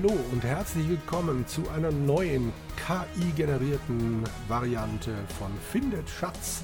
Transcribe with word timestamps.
Hallo 0.00 0.16
und 0.30 0.44
herzlich 0.44 0.88
willkommen 0.88 1.44
zu 1.48 1.68
einer 1.70 1.90
neuen 1.90 2.52
KI-generierten 2.76 4.22
Variante 4.46 5.12
von 5.40 5.50
Findet 5.72 6.08
Schatz. 6.08 6.62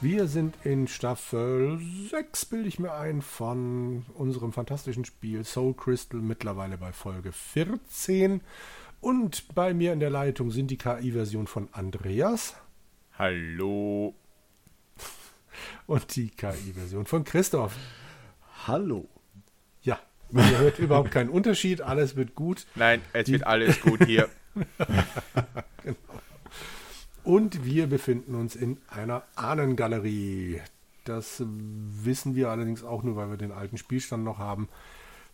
Wir 0.00 0.28
sind 0.28 0.54
in 0.62 0.86
Staffel 0.86 1.80
6, 2.08 2.44
bilde 2.44 2.68
ich 2.68 2.78
mir 2.78 2.92
ein, 2.92 3.20
von 3.20 4.06
unserem 4.14 4.52
fantastischen 4.52 5.04
Spiel 5.04 5.44
Soul 5.44 5.74
Crystal, 5.74 6.20
mittlerweile 6.20 6.78
bei 6.78 6.92
Folge 6.92 7.32
14. 7.32 8.42
Und 9.00 9.52
bei 9.56 9.74
mir 9.74 9.92
in 9.92 9.98
der 9.98 10.10
Leitung 10.10 10.52
sind 10.52 10.70
die 10.70 10.78
KI-Version 10.78 11.48
von 11.48 11.68
Andreas. 11.72 12.54
Hallo. 13.18 14.14
Und 15.88 16.14
die 16.14 16.28
KI-Version 16.28 17.06
von 17.06 17.24
Christoph. 17.24 17.74
Hallo. 18.68 19.08
Man 20.30 20.58
hört 20.58 20.78
überhaupt 20.78 21.10
keinen 21.10 21.30
Unterschied, 21.30 21.80
alles 21.80 22.16
wird 22.16 22.34
gut. 22.34 22.66
Nein, 22.74 23.00
es 23.12 23.26
die 23.26 23.32
wird 23.32 23.46
alles 23.46 23.80
gut 23.80 24.04
hier. 24.04 24.28
genau. 25.82 25.96
Und 27.24 27.64
wir 27.64 27.86
befinden 27.86 28.34
uns 28.34 28.56
in 28.56 28.78
einer 28.88 29.22
Ahnengalerie. 29.36 30.60
Das 31.04 31.42
wissen 31.46 32.34
wir 32.34 32.50
allerdings 32.50 32.84
auch 32.84 33.02
nur, 33.02 33.16
weil 33.16 33.30
wir 33.30 33.36
den 33.36 33.52
alten 33.52 33.78
Spielstand 33.78 34.24
noch 34.24 34.38
haben. 34.38 34.68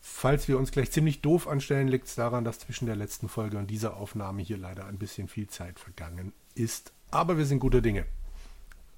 Falls 0.00 0.48
wir 0.48 0.58
uns 0.58 0.70
gleich 0.70 0.90
ziemlich 0.90 1.22
doof 1.22 1.48
anstellen, 1.48 1.88
liegt 1.88 2.06
es 2.06 2.14
daran, 2.14 2.44
dass 2.44 2.58
zwischen 2.58 2.86
der 2.86 2.96
letzten 2.96 3.28
Folge 3.28 3.58
und 3.58 3.70
dieser 3.70 3.96
Aufnahme 3.96 4.42
hier 4.42 4.58
leider 4.58 4.86
ein 4.86 4.98
bisschen 4.98 5.28
viel 5.28 5.46
Zeit 5.48 5.78
vergangen 5.78 6.32
ist. 6.54 6.92
Aber 7.10 7.38
wir 7.38 7.46
sind 7.46 7.60
guter 7.60 7.80
Dinge. 7.80 8.04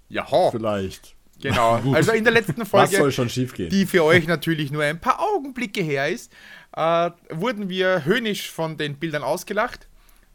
Ja, 0.08 0.26
vielleicht. 0.50 1.14
Genau. 1.40 1.74
also 1.92 2.12
in 2.12 2.24
der 2.24 2.32
letzten 2.32 2.64
Folge, 2.64 2.92
Was 2.92 2.98
soll 2.98 3.12
schon 3.12 3.28
schiefgehen? 3.28 3.70
die 3.70 3.86
für 3.86 4.04
euch 4.04 4.26
natürlich 4.26 4.70
nur 4.70 4.82
ein 4.82 5.00
paar 5.00 5.20
Augenblicke 5.20 5.82
her 5.82 6.08
ist, 6.08 6.32
äh, 6.74 7.10
wurden 7.30 7.68
wir 7.68 8.04
höhnisch 8.04 8.50
von 8.50 8.76
den 8.76 8.96
Bildern 8.96 9.22
ausgelacht. 9.22 9.88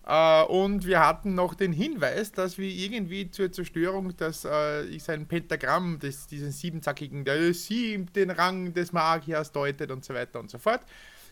Uh, 0.04 0.46
und 0.48 0.88
wir 0.88 1.00
hatten 1.00 1.36
noch 1.36 1.54
den 1.54 1.72
Hinweis, 1.72 2.32
dass 2.32 2.58
wir 2.58 2.68
irgendwie 2.68 3.30
zur 3.30 3.52
Zerstörung 3.52 4.18
des, 4.18 4.46
äh, 4.46 4.98
sein 4.98 5.28
Pentagramm, 5.28 6.00
des, 6.00 6.26
diesen 6.26 6.52
siebenzackigen, 6.52 7.24
der 7.24 7.54
siebten 7.54 8.32
Rang 8.32 8.74
des 8.74 8.94
Magiers 8.94 9.52
deutet 9.52 9.92
und 9.92 10.04
so 10.04 10.16
weiter 10.16 10.40
und 10.40 10.50
so 10.50 10.58
fort, 10.58 10.82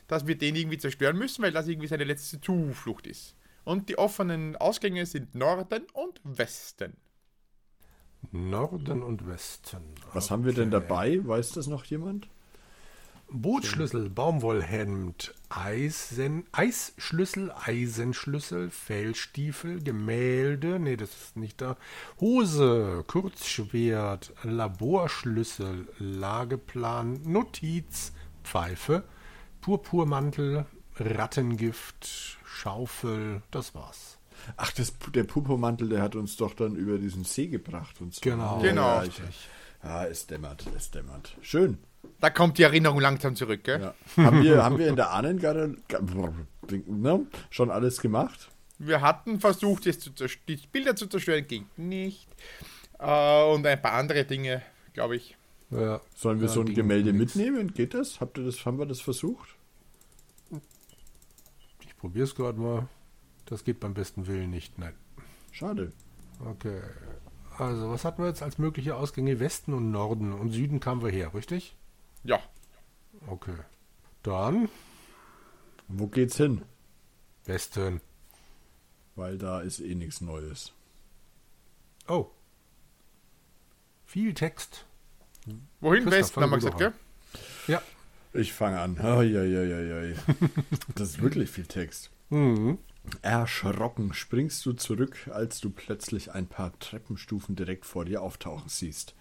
dass 0.08 0.28
wir 0.28 0.38
den 0.38 0.56
irgendwie 0.56 0.78
zerstören 0.78 1.18
müssen, 1.18 1.42
weil 1.42 1.52
das 1.52 1.68
irgendwie 1.68 1.88
seine 1.88 2.04
letzte 2.04 2.40
Zuflucht 2.40 3.08
ist. 3.08 3.36
Und 3.64 3.90
die 3.90 3.98
offenen 3.98 4.56
Ausgänge 4.56 5.08
sind 5.08 5.34
Norden 5.34 5.88
und 5.94 6.22
Westen. 6.24 6.94
Norden 8.32 9.02
und 9.04 9.28
Westen. 9.28 9.82
Was 10.14 10.26
okay. 10.26 10.34
haben 10.34 10.46
wir 10.46 10.54
denn 10.54 10.72
dabei? 10.72 11.20
Weiß 11.26 11.52
das 11.52 11.68
noch 11.68 11.86
jemand? 11.86 12.28
Bootschlüssel, 13.32 14.10
Baumwollhemd, 14.10 15.36
Eisen, 15.50 16.46
Eisschlüssel, 16.52 17.52
Eisenschlüssel, 17.52 18.72
Fellstiefel, 18.72 19.84
Gemälde, 19.84 20.80
nee, 20.80 20.96
das 20.96 21.10
ist 21.10 21.38
nicht 21.38 21.62
da, 21.62 21.78
Hose, 22.20 23.04
Kurzschwert, 23.06 24.34
Laborschlüssel, 24.44 25.88
Lageplan, 26.00 27.22
Notiz, 27.24 28.14
Pfeife, 28.44 29.04
Purpurmantel, 29.62 30.66
Rattengift, 30.96 32.40
Schaufel, 32.44 33.44
das 33.52 33.76
war's. 33.76 34.19
Ach, 34.58 34.72
das, 34.72 34.94
der 35.14 35.24
Purpurmantel, 35.24 35.90
der 35.90 36.02
hat 36.02 36.16
uns 36.16 36.38
doch 36.38 36.54
dann 36.54 36.76
über 36.76 36.98
diesen 36.98 37.24
See 37.24 37.48
gebracht 37.48 38.02
und 38.02 38.14
so. 38.14 38.22
Genau. 38.22 38.60
Genau. 38.62 39.02
Ja, 39.02 39.04
ich, 39.04 39.22
ja 39.84 40.06
es 40.06 40.28
dämmert, 40.28 40.66
es 40.76 40.92
dämmert. 40.92 41.36
Schön. 41.42 41.78
Da 42.20 42.30
kommt 42.30 42.58
die 42.58 42.64
Erinnerung 42.64 43.00
langsam 43.00 43.36
zurück, 43.36 43.64
gell? 43.64 43.82
Ja. 43.82 44.24
haben, 44.24 44.44
wir, 44.44 44.64
haben 44.64 44.78
wir 44.78 44.88
in 44.88 44.96
der 44.96 45.12
Ahnengarde 45.12 45.78
ne, 46.88 47.26
schon 47.50 47.72
alles 47.72 48.02
gemacht? 48.02 48.50
Wir 48.78 49.02
hatten 49.02 49.40
versucht, 49.40 49.86
die 49.86 50.60
Bilder 50.72 50.96
zu 50.96 51.08
zerstören, 51.08 51.46
ging 51.48 51.66
nicht. 51.76 52.28
Äh, 53.00 53.44
und 53.44 53.66
ein 53.66 53.82
paar 53.82 53.94
andere 53.94 54.26
Dinge, 54.26 54.62
glaube 54.94 55.18
ich. 55.18 55.38
Ja. 55.72 56.02
Sollen 56.16 56.40
wir 56.40 56.48
ja, 56.48 56.54
so 56.54 56.62
ein 56.62 56.74
Gemälde 56.74 57.14
mitnehmen? 57.14 57.74
Geht 57.74 57.94
das? 57.94 58.20
Habt 58.20 58.38
ihr 58.38 58.46
das? 58.46 58.66
Haben 58.66 58.80
wir 58.80 58.86
das 58.86 59.02
versucht? 59.02 59.56
Ich 61.82 61.96
probiere 61.98 62.24
es 62.24 62.36
gerade 62.36 62.60
mal. 62.60 62.88
Das 63.50 63.64
geht 63.64 63.80
beim 63.80 63.96
besten 63.96 64.28
Willen 64.28 64.52
nicht, 64.52 64.78
nein. 64.78 64.94
Schade. 65.52 65.92
Okay. 66.46 66.82
Also, 67.58 67.90
was 67.90 68.06
hatten 68.06 68.22
wir 68.22 68.30
jetzt 68.30 68.44
als 68.44 68.60
mögliche 68.60 68.96
Ausgänge? 68.96 69.40
Westen 69.40 69.74
und 69.74 69.90
Norden. 69.90 70.34
Und 70.34 70.52
Süden 70.52 70.80
kamen 70.80 71.02
wir 71.02 71.10
her, 71.10 71.34
richtig? 71.34 71.76
Ja. 72.24 72.40
Okay. 73.26 73.56
Dann. 74.22 74.70
Wo 75.88 76.06
geht's 76.06 76.38
hin? 76.38 76.62
Westen. 77.46 78.02
Weil 79.16 79.40
da 79.40 79.62
ist 79.62 79.80
eh 79.80 79.96
nichts 79.96 80.22
Neues. 80.22 80.72
Oh. 82.08 82.30
Viel 84.06 84.36
Text. 84.36 84.86
Wohin 85.82 86.10
Westen, 86.10 86.42
haben 86.42 86.52
wir 86.52 86.58
gesagt, 86.58 86.78
gell? 86.78 86.94
Ja. 87.68 87.82
Ich 88.32 88.54
fange 88.54 88.80
an. 88.80 88.96
Oh, 89.00 89.24
ja, 89.24 89.44
ja, 89.44 89.64
ja, 89.64 90.04
ja. 90.04 90.16
Das 90.94 91.10
ist 91.10 91.22
wirklich 91.22 91.50
viel 91.50 91.66
Text. 91.66 92.12
Mhm. 92.30 92.78
Erschrocken 93.22 94.14
springst 94.14 94.66
du 94.66 94.74
zurück, 94.74 95.30
als 95.32 95.62
du 95.62 95.70
plötzlich 95.70 96.32
ein 96.32 96.48
paar 96.48 96.78
Treppenstufen 96.80 97.56
direkt 97.56 97.86
vor 97.86 98.06
dir 98.06 98.22
auftauchen 98.22 98.70
siehst. 98.70 99.16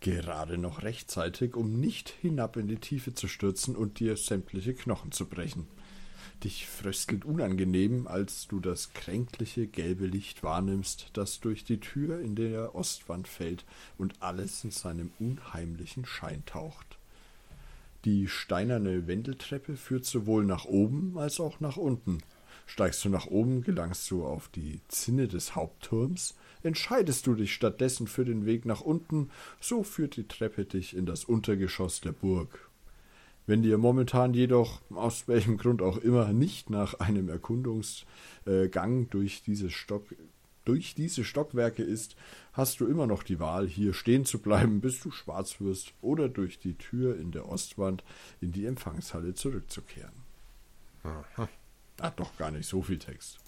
Gerade 0.00 0.58
noch 0.58 0.82
rechtzeitig, 0.82 1.56
um 1.56 1.80
nicht 1.80 2.10
hinab 2.10 2.56
in 2.56 2.68
die 2.68 2.76
Tiefe 2.76 3.14
zu 3.14 3.26
stürzen 3.26 3.76
und 3.76 3.98
dir 3.98 4.16
sämtliche 4.16 4.74
Knochen 4.74 5.12
zu 5.12 5.26
brechen. 5.26 5.66
Dich 6.42 6.66
fröstelt 6.66 7.24
unangenehm, 7.24 8.06
als 8.06 8.46
du 8.48 8.60
das 8.60 8.92
kränkliche 8.92 9.66
gelbe 9.66 10.06
Licht 10.06 10.42
wahrnimmst, 10.42 11.10
das 11.14 11.40
durch 11.40 11.64
die 11.64 11.80
Tür 11.80 12.20
in 12.20 12.36
der 12.36 12.74
Ostwand 12.74 13.28
fällt 13.28 13.64
und 13.96 14.20
alles 14.20 14.62
in 14.64 14.70
seinem 14.70 15.10
unheimlichen 15.18 16.04
Schein 16.04 16.44
taucht. 16.44 16.98
Die 18.04 18.28
steinerne 18.28 19.06
Wendeltreppe 19.06 19.76
führt 19.76 20.04
sowohl 20.04 20.44
nach 20.44 20.66
oben 20.66 21.16
als 21.16 21.40
auch 21.40 21.60
nach 21.60 21.78
unten. 21.78 22.18
Steigst 22.66 23.04
du 23.04 23.08
nach 23.08 23.26
oben, 23.26 23.62
gelangst 23.62 24.10
du 24.10 24.24
auf 24.24 24.48
die 24.48 24.80
Zinne 24.88 25.28
des 25.28 25.54
Hauptturms, 25.54 26.34
entscheidest 26.62 27.26
du 27.26 27.34
dich 27.34 27.52
stattdessen 27.52 28.06
für 28.06 28.24
den 28.24 28.46
Weg 28.46 28.64
nach 28.64 28.80
unten, 28.80 29.30
so 29.60 29.82
führt 29.82 30.16
die 30.16 30.26
Treppe 30.26 30.64
dich 30.64 30.96
in 30.96 31.06
das 31.06 31.24
Untergeschoss 31.24 32.00
der 32.00 32.12
Burg. 32.12 32.70
Wenn 33.46 33.62
dir 33.62 33.76
momentan 33.76 34.32
jedoch, 34.32 34.80
aus 34.90 35.28
welchem 35.28 35.58
Grund 35.58 35.82
auch 35.82 35.98
immer, 35.98 36.32
nicht 36.32 36.70
nach 36.70 36.94
einem 36.94 37.28
Erkundungsgang 37.28 39.10
durch 39.10 39.42
diese, 39.42 39.68
Stock, 39.68 40.06
durch 40.64 40.94
diese 40.94 41.24
Stockwerke 41.24 41.82
ist, 41.82 42.16
hast 42.54 42.80
du 42.80 42.86
immer 42.86 43.06
noch 43.06 43.22
die 43.22 43.40
Wahl, 43.40 43.68
hier 43.68 43.92
stehen 43.92 44.24
zu 44.24 44.38
bleiben, 44.38 44.80
bis 44.80 45.00
du 45.00 45.10
schwarz 45.10 45.60
wirst, 45.60 45.92
oder 46.00 46.30
durch 46.30 46.58
die 46.58 46.74
Tür 46.74 47.18
in 47.18 47.32
der 47.32 47.46
Ostwand 47.46 48.02
in 48.40 48.52
die 48.52 48.64
Empfangshalle 48.64 49.34
zurückzukehren. 49.34 50.24
Aha. 51.02 51.50
Hat 52.00 52.18
doch 52.18 52.36
gar 52.36 52.50
nicht 52.50 52.68
so 52.68 52.82
viel 52.82 52.98
Text. 52.98 53.38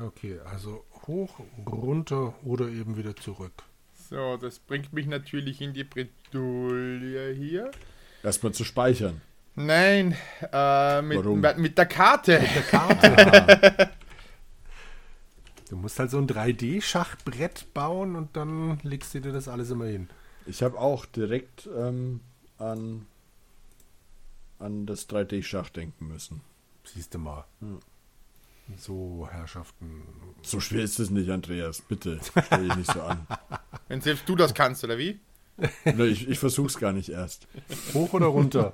Okay, 0.00 0.38
also 0.44 0.84
hoch, 1.06 1.40
runter 1.66 2.34
oder 2.44 2.68
eben 2.68 2.96
wieder 2.96 3.16
zurück. 3.16 3.64
So, 4.08 4.36
das 4.36 4.58
bringt 4.58 4.92
mich 4.92 5.06
natürlich 5.06 5.60
in 5.60 5.74
die 5.74 5.84
Bredouille 5.84 7.32
hier. 7.34 7.70
Erstmal 8.22 8.52
zu 8.52 8.64
speichern. 8.64 9.20
Nein, 9.54 10.16
äh, 10.52 11.02
mit, 11.02 11.58
mit, 11.58 11.78
der 11.78 11.86
Karte. 11.86 12.40
Mit 12.40 12.54
der 12.54 12.62
Karte. 12.62 13.90
du 15.68 15.76
musst 15.76 15.98
halt 15.98 16.10
so 16.10 16.18
ein 16.18 16.28
3D-Schachbrett 16.28 17.74
bauen 17.74 18.14
und 18.14 18.36
dann 18.36 18.78
legst 18.84 19.14
du 19.14 19.20
dir 19.20 19.32
das 19.32 19.48
alles 19.48 19.70
immer 19.70 19.86
hin. 19.86 20.08
Ich 20.46 20.62
habe 20.62 20.78
auch 20.78 21.04
direkt 21.04 21.68
ähm, 21.76 22.20
an, 22.58 23.06
an 24.60 24.86
das 24.86 25.08
3D-Schach 25.08 25.70
denken 25.70 26.06
müssen. 26.06 26.40
Siehst 26.94 27.14
du 27.14 27.18
mal. 27.18 27.44
Hm. 27.60 27.80
So, 28.76 29.26
Herrschaften. 29.30 30.02
So 30.42 30.60
schwer 30.60 30.82
ist 30.82 30.98
es 30.98 31.10
nicht, 31.10 31.30
Andreas. 31.30 31.80
Bitte, 31.80 32.20
stell 32.46 32.64
dich 32.64 32.76
nicht 32.76 32.92
so 32.92 33.00
an. 33.00 33.26
Wenn 33.88 34.00
selbst 34.00 34.28
du 34.28 34.36
das 34.36 34.52
kannst, 34.52 34.84
oder 34.84 34.98
wie? 34.98 35.20
Ne, 35.84 36.06
ich, 36.06 36.28
ich 36.28 36.38
versuch's 36.38 36.78
gar 36.78 36.92
nicht 36.92 37.08
erst. 37.08 37.48
Hoch 37.94 38.12
oder 38.12 38.26
runter? 38.26 38.72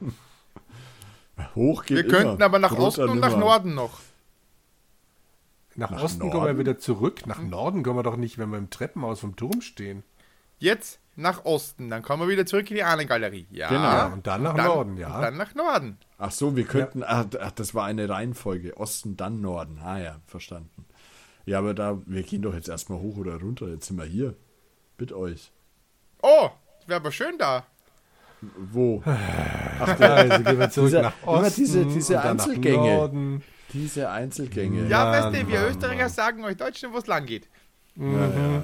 Hoch 1.55 1.85
geht 1.85 1.97
Wir 1.97 2.09
könnten 2.09 2.35
immer. 2.37 2.45
aber 2.45 2.59
nach 2.59 2.73
Runter 2.73 2.85
Osten 2.85 3.09
und 3.09 3.21
nach 3.21 3.37
Norden 3.37 3.75
noch. 3.75 4.01
Nach, 5.77 5.91
nach 5.91 6.03
Osten 6.03 6.19
Norden? 6.19 6.33
kommen 6.33 6.47
wir 6.47 6.59
wieder 6.59 6.79
zurück. 6.79 7.27
Nach 7.27 7.41
Norden 7.41 7.83
kommen 7.83 7.99
wir 7.99 8.03
doch 8.03 8.17
nicht, 8.17 8.39
wenn 8.39 8.51
wir 8.51 8.59
im 8.59 8.71
Treppenhaus 8.71 9.21
vom 9.21 9.37
Turm 9.37 9.61
stehen. 9.61 10.03
Jetzt 10.59 11.01
nach 11.17 11.45
Osten, 11.45 11.91
dann 11.91 12.03
kommen 12.03 12.23
wir 12.23 12.29
wieder 12.29 12.47
zurück 12.47 12.71
in 12.71 12.77
die 12.77 12.83
Ahnengalerie. 12.83 13.47
Ja. 13.51 13.69
Genau, 13.69 14.15
und 14.15 14.27
dann 14.27 14.43
nach 14.43 14.55
dann, 14.55 14.67
Norden, 14.67 14.97
ja. 14.97 15.21
dann 15.21 15.37
nach 15.37 15.55
Norden. 15.55 15.99
Ach 16.19 16.31
so, 16.31 16.57
wir 16.57 16.65
könnten, 16.65 17.01
ja. 17.01 17.27
ach, 17.41 17.51
das 17.53 17.75
war 17.75 17.85
eine 17.87 18.09
Reihenfolge. 18.09 18.77
Osten, 18.77 19.17
dann 19.17 19.41
Norden. 19.41 19.79
Ah 19.83 19.99
ja, 19.99 20.21
verstanden. 20.27 20.87
Ja, 21.47 21.59
aber 21.59 21.75
da, 21.75 22.01
wir 22.07 22.23
gehen 22.23 22.43
doch 22.43 22.55
jetzt 22.55 22.69
erstmal 22.69 23.01
hoch 23.01 23.17
oder 23.17 23.41
runter. 23.41 23.69
Jetzt 23.69 23.87
sind 23.87 23.99
wir 23.99 24.05
hier. 24.05 24.35
Bitte 24.97 25.19
euch. 25.19 25.51
Oh, 26.23 26.51
wäre 26.87 27.01
aber 27.01 27.13
schön 27.13 27.37
da. 27.39 27.67
Wo? 28.41 29.03
Ach, 29.07 29.97
da, 29.99 30.15
also 30.15 30.43
gehen 30.45 30.59
wir 30.59 30.71
zurück 30.71 30.89
dieser, 30.89 31.03
nach 31.03 31.23
Osten. 31.27 31.39
Immer 31.41 31.51
diese, 31.51 31.87
diese 31.87 32.21
Einzelgänge. 32.21 33.41
Diese 33.73 34.11
Einzelgänge. 34.11 34.89
Ja, 34.89 35.05
Mann, 35.05 35.33
weißt 35.33 35.43
du, 35.43 35.49
wir 35.49 35.69
Österreicher 35.69 36.03
Mann. 36.03 36.09
sagen 36.11 36.45
euch 36.45 36.57
Deutschen, 36.57 36.93
wo 36.93 36.99
es 36.99 37.07
lang 37.07 37.27
geht. 37.27 37.49
Ja, 37.97 38.29
ja. 38.29 38.63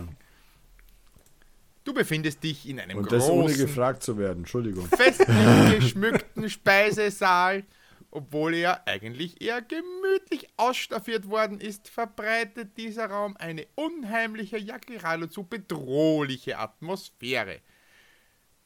Du 1.91 1.95
befindest 1.95 2.45
dich 2.45 2.69
in 2.69 2.79
einem 2.79 2.99
Und 2.99 3.11
das 3.11 3.29
ohne 3.29 3.47
großen, 3.47 3.67
gefragt 3.67 4.05
zu 4.05 4.17
werden. 4.17 4.39
Entschuldigung. 4.39 4.87
festlich 4.87 5.27
geschmückten 5.81 6.49
Speisesaal. 6.49 7.65
Obwohl 8.13 8.55
er 8.55 8.87
eigentlich 8.87 9.43
eher 9.43 9.61
gemütlich 9.61 10.47
ausstaffiert 10.57 11.29
worden 11.29 11.61
ist, 11.61 11.89
verbreitet 11.89 12.77
dieser 12.77 13.07
Raum 13.07 13.37
eine 13.39 13.67
unheimliche, 13.75 14.57
ja 14.57 14.79
geradezu 14.79 15.43
bedrohliche 15.43 16.59
Atmosphäre. 16.59 17.59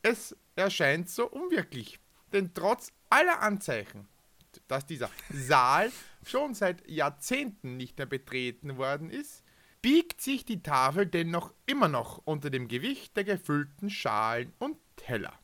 Es 0.03 0.37
erscheint 0.55 1.09
so 1.09 1.27
unwirklich, 1.27 1.99
denn 2.35 2.53
trotz 2.53 2.93
aller 3.09 3.41
Anzeichen, 3.41 4.07
dass 4.69 4.85
dieser 4.85 5.09
Saal 5.33 5.91
schon 6.27 6.53
seit 6.53 6.87
Jahrzehnten 6.91 7.79
nicht 7.79 7.97
mehr 7.97 8.07
betreten 8.07 8.77
worden 8.77 9.09
ist, 9.09 9.44
biegt 9.85 10.23
sich 10.23 10.47
die 10.47 10.63
Tafel 10.63 11.05
dennoch 11.05 11.53
immer 11.67 11.89
noch 11.89 12.23
unter 12.25 12.49
dem 12.49 12.69
Gewicht 12.69 13.15
der 13.19 13.25
gefüllten 13.25 13.91
Schalen 13.91 14.51
und 14.59 14.79
Teller. 14.97 15.39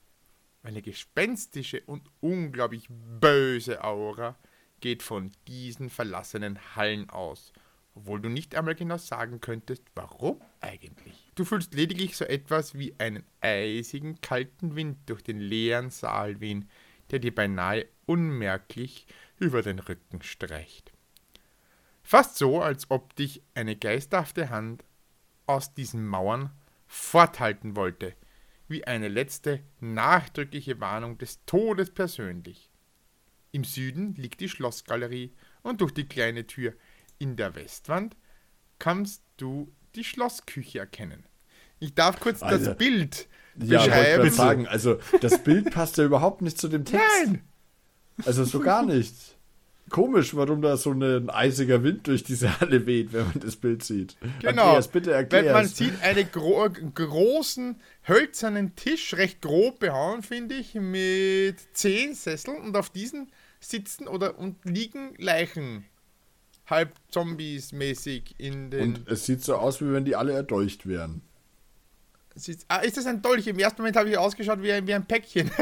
Eine 0.62 0.81
gespenstische 0.81 1.82
und 1.82 2.08
unglaublich 2.20 2.87
böse 2.88 3.84
Aura 3.84 4.38
geht 4.81 5.02
von 5.02 5.31
diesen 5.46 5.90
verlassenen 5.90 6.58
Hallen 6.75 7.10
aus, 7.10 7.52
obwohl 7.94 8.19
du 8.22 8.31
nicht 8.31 8.54
einmal 8.54 8.75
genau 8.75 8.96
sagen 8.96 9.42
könntest, 9.42 9.82
warum 9.94 10.40
eigentlich. 10.62 11.31
Du 11.34 11.44
fühlst 11.44 11.75
lediglich 11.75 12.16
so 12.16 12.25
etwas 12.25 12.78
wie 12.78 12.94
einen 12.96 13.25
eisigen, 13.43 14.22
kalten 14.22 14.75
Wind 14.75 14.96
durch 15.04 15.20
den 15.22 15.38
leeren 15.38 15.90
Saal 15.90 16.40
wehen, 16.40 16.66
der 17.10 17.19
dir 17.19 17.34
beinahe 17.34 17.84
unmerklich 18.06 19.06
über 19.38 19.60
den 19.60 19.81
Rücken 19.81 20.22
streicht. 20.22 20.89
Fast 22.10 22.38
so, 22.38 22.60
als 22.60 22.90
ob 22.90 23.14
dich 23.14 23.40
eine 23.54 23.76
geisterhafte 23.76 24.50
Hand 24.50 24.84
aus 25.46 25.74
diesen 25.74 26.04
Mauern 26.04 26.50
forthalten 26.88 27.76
wollte, 27.76 28.14
wie 28.66 28.82
eine 28.84 29.06
letzte 29.06 29.60
nachdrückliche 29.78 30.80
Warnung 30.80 31.18
des 31.18 31.38
Todes 31.46 31.92
persönlich. 31.94 32.68
Im 33.52 33.62
Süden 33.62 34.16
liegt 34.16 34.40
die 34.40 34.48
Schlossgalerie 34.48 35.32
und 35.62 35.82
durch 35.82 35.94
die 35.94 36.08
kleine 36.08 36.48
Tür 36.48 36.72
in 37.20 37.36
der 37.36 37.54
Westwand 37.54 38.16
kannst 38.80 39.22
du 39.36 39.72
die 39.94 40.02
Schlossküche 40.02 40.80
erkennen. 40.80 41.22
Ich 41.78 41.94
darf 41.94 42.18
kurz 42.18 42.42
Alter. 42.42 42.58
das 42.70 42.76
Bild 42.76 43.28
Ja, 43.56 43.84
beschreiben. 43.84 44.16
gerade 44.22 44.30
sagen, 44.32 44.66
also 44.66 44.98
das 45.20 45.44
Bild 45.44 45.70
passt 45.70 45.96
ja 45.96 46.02
überhaupt 46.06 46.42
nicht 46.42 46.58
zu 46.58 46.66
dem 46.66 46.84
Text. 46.84 47.06
Nein! 47.24 47.44
Also 48.24 48.42
so 48.42 48.58
gar 48.58 48.82
nicht. 48.84 49.14
Komisch, 49.90 50.34
warum 50.34 50.62
da 50.62 50.76
so 50.76 50.92
ein 50.92 51.28
eisiger 51.31 51.82
Wind 51.82 52.06
durch 52.06 52.22
diese 52.25 52.60
Halle 52.60 52.87
weht, 52.87 53.12
wenn 53.12 53.26
man 53.26 53.40
das 53.40 53.56
Bild 53.56 53.82
sieht. 53.82 54.16
Genau. 54.40 54.66
Erklär's, 54.66 54.88
bitte 54.88 55.10
Weil 55.10 55.22
man 55.25 55.31
erklär's. 55.32 55.76
sieht 55.76 56.00
einen 56.02 56.31
gro 56.31 56.69
großen 56.94 57.76
hölzernen 58.08 58.76
Tisch, 58.76 59.14
recht 59.14 59.42
grob 59.42 59.81
behauen, 59.81 60.22
finde 60.22 60.54
ich, 60.54 60.75
mit 60.75 61.56
zehn 61.76 62.14
Sesseln 62.14 62.62
und 62.62 62.76
auf 62.76 62.90
diesen 62.90 63.31
sitzen 63.60 64.06
oder 64.08 64.38
und 64.38 64.56
liegen 64.64 65.14
Leichen. 65.19 65.84
Halb 66.66 66.93
Zombies 67.10 67.72
mäßig 67.72 68.36
in 68.38 68.70
den. 68.70 68.81
Und 68.96 69.08
es 69.08 69.26
sieht 69.26 69.43
so 69.43 69.56
aus, 69.56 69.81
wie 69.81 69.93
wenn 69.93 70.04
die 70.04 70.14
alle 70.14 70.32
erdolcht 70.32 70.86
wären. 70.86 71.20
Sitz- 72.36 72.64
ah, 72.69 72.76
ist 72.78 72.96
das 72.96 73.06
ein 73.06 73.20
Dolch? 73.22 73.48
Im 73.48 73.58
ersten 73.58 73.82
Moment 73.82 73.96
habe 73.96 74.08
ich 74.08 74.16
ausgeschaut 74.16 74.62
wie 74.62 74.70
ein, 74.72 74.86
wie 74.86 74.94
ein 74.94 75.04
Päckchen. 75.04 75.50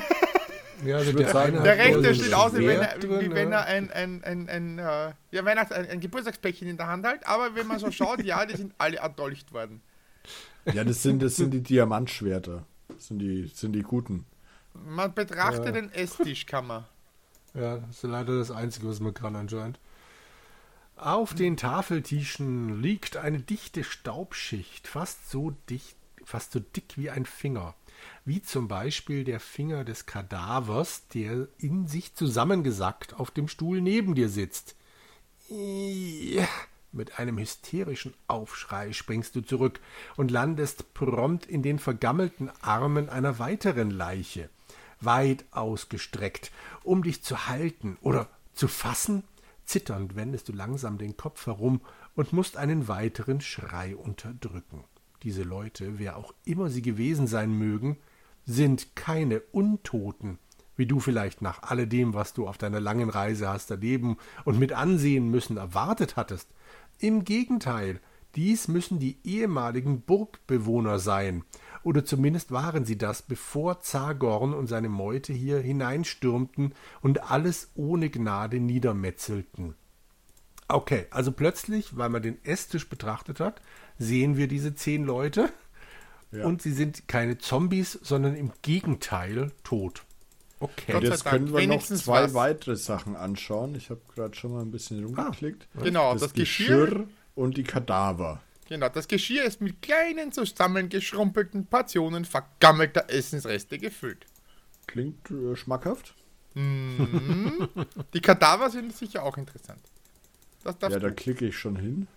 Ja, 0.84 0.96
also 0.96 1.12
der, 1.12 1.28
sagen, 1.28 1.62
Der 1.62 1.72
hat 1.72 1.78
rechte 1.78 2.14
steht 2.14 2.34
aus, 2.34 2.54
wie 2.54 2.66
wenn 2.66 2.80
er, 2.80 2.90
Schwert 2.90 3.02
wie 3.04 3.08
drin, 3.08 3.34
wenn 3.34 3.52
er 3.52 3.64
ein, 3.64 3.90
ein, 3.90 4.22
ein, 4.24 4.48
ein, 4.48 4.78
äh, 4.78 5.12
ja, 5.30 5.44
Weihnachts-, 5.44 5.72
ein, 5.72 5.88
ein 5.88 6.00
Geburtstagspäckchen 6.00 6.68
in 6.68 6.76
der 6.76 6.86
Hand 6.86 7.04
hält. 7.04 7.26
Aber 7.26 7.54
wenn 7.54 7.66
man 7.66 7.78
so 7.78 7.90
schaut, 7.90 8.22
ja, 8.22 8.46
die 8.46 8.56
sind 8.56 8.74
alle 8.78 8.98
erdolcht 8.98 9.52
worden. 9.52 9.82
Ja, 10.72 10.84
das 10.84 11.02
sind, 11.02 11.22
das 11.22 11.36
sind 11.36 11.52
die 11.52 11.62
Diamantschwerter. 11.62 12.64
Das 12.88 13.08
sind 13.08 13.18
die, 13.18 13.50
sind 13.54 13.72
die 13.72 13.82
guten. 13.82 14.26
Man 14.74 15.12
betrachte 15.14 15.66
Ja. 15.66 15.72
den 15.72 15.92
Esstischkammer. 15.92 16.88
Ja, 17.54 17.78
das 17.78 17.96
ist 17.96 18.02
leider 18.04 18.38
das 18.38 18.50
Einzige, 18.50 18.88
was 18.88 19.00
man 19.00 19.14
kann 19.14 19.34
anscheinend. 19.34 19.80
Auf 20.96 21.34
den 21.34 21.56
Tafeltischen 21.56 22.82
liegt 22.82 23.16
eine 23.16 23.38
dichte 23.40 23.84
Staubschicht, 23.84 24.88
fast 24.88 25.30
so 25.30 25.52
dicht, 25.70 25.96
fast 26.24 26.52
so 26.52 26.60
dick 26.60 26.96
wie 26.96 27.08
ein 27.08 27.24
Finger. 27.24 27.74
Wie 28.24 28.42
zum 28.42 28.68
Beispiel 28.68 29.24
der 29.24 29.40
Finger 29.40 29.84
des 29.84 30.06
Kadavers, 30.06 31.06
der 31.08 31.48
in 31.58 31.86
sich 31.86 32.14
zusammengesackt 32.14 33.14
auf 33.14 33.30
dem 33.30 33.48
Stuhl 33.48 33.80
neben 33.80 34.14
dir 34.14 34.28
sitzt. 34.28 34.76
Ja. 35.48 36.46
Mit 36.90 37.18
einem 37.18 37.38
hysterischen 37.38 38.14
Aufschrei 38.28 38.92
springst 38.92 39.36
du 39.36 39.42
zurück 39.42 39.78
und 40.16 40.30
landest 40.30 40.94
prompt 40.94 41.44
in 41.46 41.62
den 41.62 41.78
vergammelten 41.78 42.50
Armen 42.62 43.10
einer 43.10 43.38
weiteren 43.38 43.90
Leiche, 43.90 44.48
weit 45.00 45.44
ausgestreckt, 45.50 46.50
um 46.82 47.02
dich 47.02 47.22
zu 47.22 47.46
halten 47.46 47.98
oder 48.00 48.28
zu 48.54 48.68
fassen. 48.68 49.22
Zitternd 49.66 50.16
wendest 50.16 50.48
du 50.48 50.52
langsam 50.52 50.96
den 50.96 51.16
Kopf 51.16 51.46
herum 51.46 51.82
und 52.14 52.32
musst 52.32 52.56
einen 52.56 52.88
weiteren 52.88 53.42
Schrei 53.42 53.94
unterdrücken. 53.94 54.84
Diese 55.22 55.42
Leute, 55.42 55.98
wer 55.98 56.16
auch 56.16 56.32
immer 56.44 56.70
sie 56.70 56.82
gewesen 56.82 57.26
sein 57.26 57.52
mögen, 57.52 57.98
sind 58.44 58.94
keine 58.94 59.40
Untoten, 59.40 60.38
wie 60.76 60.86
du 60.86 61.00
vielleicht 61.00 61.42
nach 61.42 61.62
alledem, 61.62 62.14
was 62.14 62.34
du 62.34 62.46
auf 62.46 62.56
deiner 62.56 62.80
langen 62.80 63.10
Reise 63.10 63.48
hast 63.48 63.70
erleben 63.70 64.16
und 64.44 64.58
mit 64.58 64.72
ansehen 64.72 65.28
müssen, 65.28 65.56
erwartet 65.56 66.16
hattest. 66.16 66.48
Im 66.98 67.24
Gegenteil, 67.24 68.00
dies 68.36 68.68
müssen 68.68 68.98
die 68.98 69.18
ehemaligen 69.24 70.02
Burgbewohner 70.02 70.98
sein, 70.98 71.44
oder 71.82 72.04
zumindest 72.04 72.52
waren 72.52 72.84
sie 72.84 72.98
das, 72.98 73.22
bevor 73.22 73.80
Zagorn 73.80 74.52
und 74.52 74.66
seine 74.66 74.88
Meute 74.88 75.32
hier 75.32 75.58
hineinstürmten 75.58 76.74
und 77.00 77.30
alles 77.30 77.70
ohne 77.74 78.10
Gnade 78.10 78.60
niedermetzelten. 78.60 79.74
Okay, 80.68 81.06
also 81.10 81.32
plötzlich, 81.32 81.96
weil 81.96 82.10
man 82.10 82.22
den 82.22 82.44
Esstisch 82.44 82.88
betrachtet 82.88 83.40
hat, 83.40 83.62
sehen 83.98 84.36
wir 84.36 84.48
diese 84.48 84.74
zehn 84.74 85.04
Leute 85.04 85.50
Ja. 86.32 86.44
und 86.46 86.62
sie 86.62 86.72
sind 86.72 87.08
keine 87.08 87.38
Zombies, 87.38 87.98
sondern 88.02 88.34
im 88.36 88.52
Gegenteil 88.62 89.52
tot. 89.64 90.04
Okay. 90.60 90.92
Gott 90.92 91.04
Jetzt 91.04 91.24
können 91.24 91.52
wir 91.54 91.66
noch 91.66 91.82
zwei 91.82 92.24
was. 92.24 92.34
weitere 92.34 92.76
Sachen 92.76 93.14
anschauen. 93.14 93.74
Ich 93.76 93.90
habe 93.90 94.00
gerade 94.14 94.34
schon 94.34 94.52
mal 94.52 94.62
ein 94.62 94.70
bisschen 94.72 95.04
rumgeklickt. 95.04 95.68
Genau, 95.82 96.12
das, 96.12 96.22
das, 96.22 96.32
Geschirr. 96.34 96.86
Geschirr 96.86 97.08
und 97.36 97.56
die 97.56 97.62
Kadaver. 97.62 98.40
Genau, 98.68 98.88
das 98.88 99.06
Geschirr 99.08 99.44
ist 99.44 99.60
mit 99.60 99.80
kleinen 99.80 100.32
zusammengeschrumpelten 100.32 101.66
Portionen 101.66 102.24
vergammelter 102.24 103.08
Essensreste 103.08 103.78
gefüllt. 103.78 104.26
Klingt 104.86 105.30
äh, 105.30 105.54
schmackhaft. 105.56 106.14
Die 106.54 108.20
Kadaver 108.20 108.68
sind 108.70 108.94
sicher 108.96 109.22
auch 109.22 109.36
interessant. 109.36 109.80
Ja, 110.64 110.72
da 110.98 111.10
klicke 111.10 111.46
ich 111.46 111.56
schon 111.56 111.76
hin. 111.76 112.08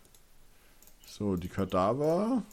So, 1.11 1.35
die 1.35 1.49
Kadaver. 1.49 2.43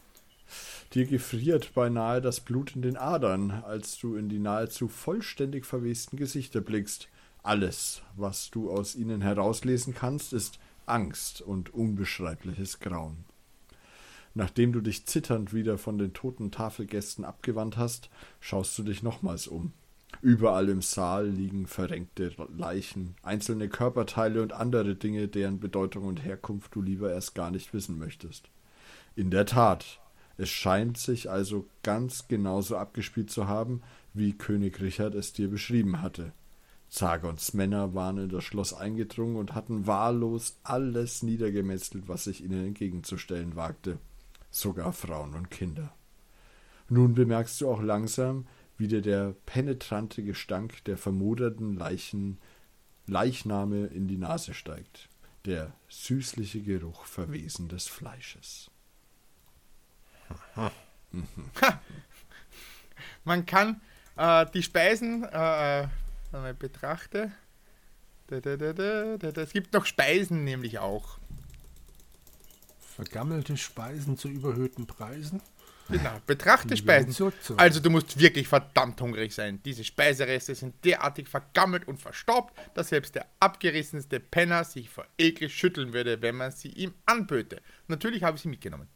Dir 0.93 1.07
gefriert 1.07 1.75
beinahe 1.75 2.21
das 2.21 2.41
Blut 2.41 2.75
in 2.75 2.83
den 2.83 2.97
Adern, 2.97 3.53
als 3.53 3.97
du 3.99 4.17
in 4.17 4.29
die 4.29 4.41
nahezu 4.41 4.89
vollständig 4.89 5.65
verwesten 5.65 6.17
Gesichter 6.17 6.61
blickst. 6.61 7.09
Alles, 7.45 8.03
was 8.17 8.51
du 8.51 8.69
aus 8.69 8.97
ihnen 8.97 9.21
herauslesen 9.21 9.95
kannst, 9.95 10.33
ist 10.33 10.59
Angst 10.87 11.41
und 11.41 11.73
unbeschreibliches 11.73 12.81
Grauen. 12.81 13.25
Nachdem 14.35 14.73
du 14.73 14.81
dich 14.81 15.07
zitternd 15.07 15.55
wieder 15.55 15.79
von 15.79 15.97
den 15.97 16.13
toten 16.13 16.51
Tafelgästen 16.51 17.25
abgewandt 17.25 17.77
hast, 17.77 18.11
schaust 18.41 18.77
du 18.77 18.83
dich 18.83 19.05
nochmals 19.05 19.47
um. 19.47 19.73
Überall 20.21 20.69
im 20.69 20.83
Saal 20.83 21.29
liegen 21.29 21.67
verrenkte 21.67 22.33
Leichen, 22.57 23.15
einzelne 23.23 23.69
Körperteile 23.69 24.43
und 24.43 24.53
andere 24.53 24.97
Dinge, 24.97 25.29
deren 25.29 25.61
Bedeutung 25.61 26.05
und 26.05 26.25
Herkunft 26.25 26.75
du 26.75 26.83
lieber 26.83 27.13
erst 27.13 27.35
gar 27.35 27.51
nicht 27.51 27.73
wissen 27.73 27.99
möchtest. 27.99 28.51
In 29.15 29.31
der 29.31 29.47
Tat, 29.47 30.01
es 30.37 30.49
scheint 30.49 30.99
sich 30.99 31.31
also 31.31 31.67
ganz 31.83 32.27
genauso 32.29 32.77
abgespielt 32.77 33.31
zu 33.31 33.47
haben, 33.49 33.83
wie 34.15 34.33
König 34.33 34.81
Richard 34.81 35.15
es 35.15 35.33
dir 35.33 35.49
beschrieben 35.49 36.03
hatte. 36.03 36.33
Zagons 36.89 37.53
Männer 37.53 37.95
waren 37.95 38.19
in 38.19 38.29
das 38.31 38.45
Schloss 38.45 38.73
eingedrungen 38.73 39.37
und 39.37 39.55
hatten 39.55 39.87
wahllos 39.87 40.57
alles 40.63 41.23
niedergemetzelt, 41.23 42.09
was 42.09 42.25
sich 42.25 42.43
ihnen 42.43 42.67
entgegenzustellen 42.67 43.57
wagte, 43.57 43.99
sogar 44.51 44.93
Frauen 44.93 45.35
und 45.35 45.51
Kinder. 45.51 45.93
Nun 46.89 47.15
bemerkst 47.15 47.61
du 47.61 47.69
auch 47.69 47.83
langsam, 47.83 48.47
wie 48.79 48.89
dir 48.89 49.03
der 49.03 49.35
penetrante 49.45 50.23
Gestank 50.23 50.85
der 50.85 50.97
vermoderten 50.97 51.77
Leichen, 51.77 52.39
Leichname 53.07 53.87
in 53.87 54.07
die 54.09 54.17
Nase 54.17 54.55
steigt, 54.55 55.09
der 55.45 55.73
süßliche 55.89 56.63
Geruch 56.63 57.05
verwesendes 57.05 57.87
Fleisches. 57.89 58.71
Man 63.25 63.47
kann 63.47 63.81
äh, 64.17 64.47
die 64.55 64.63
Speisen, 64.63 65.25
äh, 65.25 65.89
wenn 66.31 66.43
man 66.43 66.57
betrachte. 66.57 67.33
Es 68.31 69.53
gibt 69.53 69.73
noch 69.73 69.87
Speisen 69.87 70.45
nämlich 70.45 70.79
auch. 70.79 71.19
Vergammelte 72.99 73.57
Speisen 73.57 74.17
zu 74.17 74.27
überhöhten 74.27 74.89
Preisen. 74.89 75.41
Genau, 75.89 76.21
betrachte 76.27 76.77
Speisen. 76.77 77.33
Also 77.57 77.79
du 77.79 77.91
musst 77.91 78.19
wirklich 78.19 78.49
verdammt 78.49 79.01
hungrig 79.01 79.33
sein. 79.33 79.63
Diese 79.65 79.85
Speisereste 79.85 80.57
sind 80.57 80.85
derartig 80.85 81.29
vergammelt 81.29 81.87
und 81.87 82.01
verstaubt, 82.01 82.59
dass 82.75 82.89
selbst 82.89 83.15
der 83.15 83.27
abgerissenste 83.39 84.19
Penner 84.19 84.65
sich 84.65 84.91
vor 84.91 85.07
Ekel 85.17 85.49
schütteln 85.49 85.93
würde, 85.93 86.21
wenn 86.23 86.35
man 86.35 86.51
sie 86.51 86.71
ihm 86.71 86.93
anböte. 87.07 87.63
Natürlich 87.87 88.25
habe 88.25 88.37
ich 88.37 88.43
sie 88.43 88.49
mitgenommen. 88.49 88.89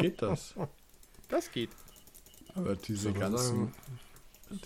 Geht 0.00 0.20
das? 0.20 0.56
Das 1.28 1.52
geht. 1.52 1.70
Aber 2.56 2.74
diese 2.74 3.12
ganzen, 3.12 3.66
sagen, 3.66 3.72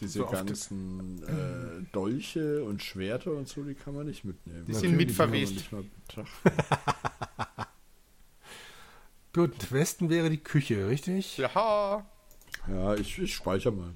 diese 0.00 0.20
so 0.20 0.26
ganzen 0.26 1.22
äh, 1.22 1.84
Dolche 1.92 2.64
und 2.64 2.82
Schwerter 2.82 3.32
und 3.32 3.48
so, 3.48 3.62
die 3.62 3.74
kann 3.74 3.94
man 3.94 4.06
nicht 4.06 4.24
mitnehmen. 4.24 4.64
Die 4.66 4.74
sind 4.74 4.96
mitverwest. 4.96 5.64
Gut, 9.32 9.72
Westen 9.72 10.10
wäre 10.10 10.30
die 10.30 10.42
Küche, 10.42 10.88
richtig? 10.88 11.38
Ja. 11.38 12.06
Ja, 12.68 12.94
ich, 12.94 13.18
ich 13.18 13.34
speichere 13.34 13.72
mal. 13.72 13.94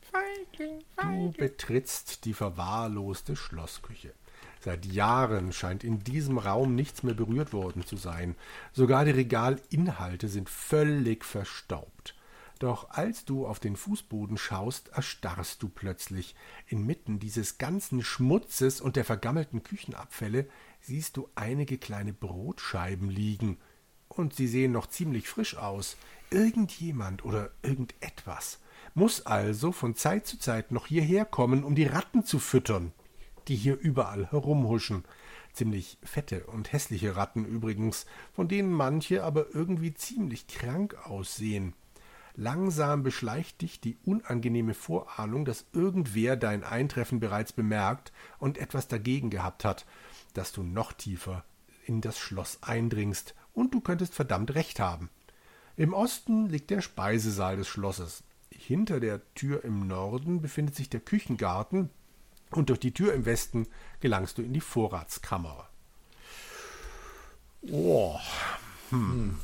Feigling, 0.00 0.84
Du 1.00 1.32
betrittst 1.32 2.24
die 2.24 2.34
verwahrloste 2.34 3.34
Schlossküche. 3.34 4.14
Seit 4.60 4.86
Jahren 4.86 5.52
scheint 5.52 5.84
in 5.84 5.98
diesem 5.98 6.38
Raum 6.38 6.74
nichts 6.74 7.02
mehr 7.02 7.14
berührt 7.14 7.52
worden 7.52 7.84
zu 7.84 7.96
sein. 7.96 8.36
Sogar 8.72 9.04
die 9.04 9.10
Regalinhalte 9.10 10.28
sind 10.28 10.48
völlig 10.48 11.24
verstaubt. 11.24 12.14
Doch 12.64 12.88
als 12.88 13.26
du 13.26 13.46
auf 13.46 13.60
den 13.60 13.76
Fußboden 13.76 14.38
schaust, 14.38 14.88
erstarrst 14.88 15.62
du 15.62 15.68
plötzlich. 15.68 16.34
Inmitten 16.66 17.18
dieses 17.18 17.58
ganzen 17.58 18.02
Schmutzes 18.02 18.80
und 18.80 18.96
der 18.96 19.04
vergammelten 19.04 19.62
Küchenabfälle 19.62 20.48
siehst 20.80 21.18
du 21.18 21.28
einige 21.34 21.76
kleine 21.76 22.14
Brotscheiben 22.14 23.10
liegen. 23.10 23.58
Und 24.08 24.32
sie 24.34 24.48
sehen 24.48 24.72
noch 24.72 24.86
ziemlich 24.86 25.28
frisch 25.28 25.58
aus. 25.58 25.98
Irgendjemand 26.30 27.26
oder 27.26 27.50
irgendetwas 27.60 28.60
muss 28.94 29.26
also 29.26 29.70
von 29.70 29.94
Zeit 29.94 30.26
zu 30.26 30.38
Zeit 30.38 30.72
noch 30.72 30.86
hierher 30.86 31.26
kommen, 31.26 31.64
um 31.64 31.74
die 31.74 31.84
Ratten 31.84 32.24
zu 32.24 32.38
füttern, 32.38 32.94
die 33.46 33.56
hier 33.56 33.78
überall 33.78 34.30
herumhuschen. 34.30 35.04
Ziemlich 35.52 35.98
fette 36.02 36.46
und 36.46 36.72
hässliche 36.72 37.14
Ratten 37.14 37.44
übrigens, 37.44 38.06
von 38.32 38.48
denen 38.48 38.72
manche 38.72 39.22
aber 39.22 39.54
irgendwie 39.54 39.92
ziemlich 39.92 40.46
krank 40.46 40.96
aussehen. 41.04 41.74
Langsam 42.36 43.04
beschleicht 43.04 43.62
dich 43.62 43.80
die 43.80 43.96
unangenehme 44.04 44.74
Vorahnung, 44.74 45.44
dass 45.44 45.66
irgendwer 45.72 46.36
dein 46.36 46.64
Eintreffen 46.64 47.20
bereits 47.20 47.52
bemerkt 47.52 48.12
und 48.38 48.58
etwas 48.58 48.88
dagegen 48.88 49.30
gehabt 49.30 49.64
hat, 49.64 49.86
dass 50.32 50.50
du 50.50 50.64
noch 50.64 50.92
tiefer 50.92 51.44
in 51.86 52.00
das 52.00 52.18
Schloss 52.18 52.58
eindringst, 52.62 53.34
und 53.52 53.72
du 53.72 53.80
könntest 53.80 54.14
verdammt 54.14 54.54
recht 54.56 54.80
haben. 54.80 55.10
Im 55.76 55.92
Osten 55.92 56.48
liegt 56.48 56.70
der 56.70 56.80
Speisesaal 56.80 57.56
des 57.56 57.68
Schlosses. 57.68 58.24
Hinter 58.50 58.98
der 58.98 59.20
Tür 59.34 59.64
im 59.64 59.86
Norden 59.86 60.40
befindet 60.40 60.74
sich 60.74 60.90
der 60.90 61.00
Küchengarten, 61.00 61.90
und 62.50 62.68
durch 62.68 62.80
die 62.80 62.94
Tür 62.94 63.14
im 63.14 63.26
Westen 63.26 63.68
gelangst 64.00 64.38
du 64.38 64.42
in 64.42 64.52
die 64.52 64.60
Vorratskammer. 64.60 65.68
Oh. 67.70 68.18
Hm. 68.90 69.38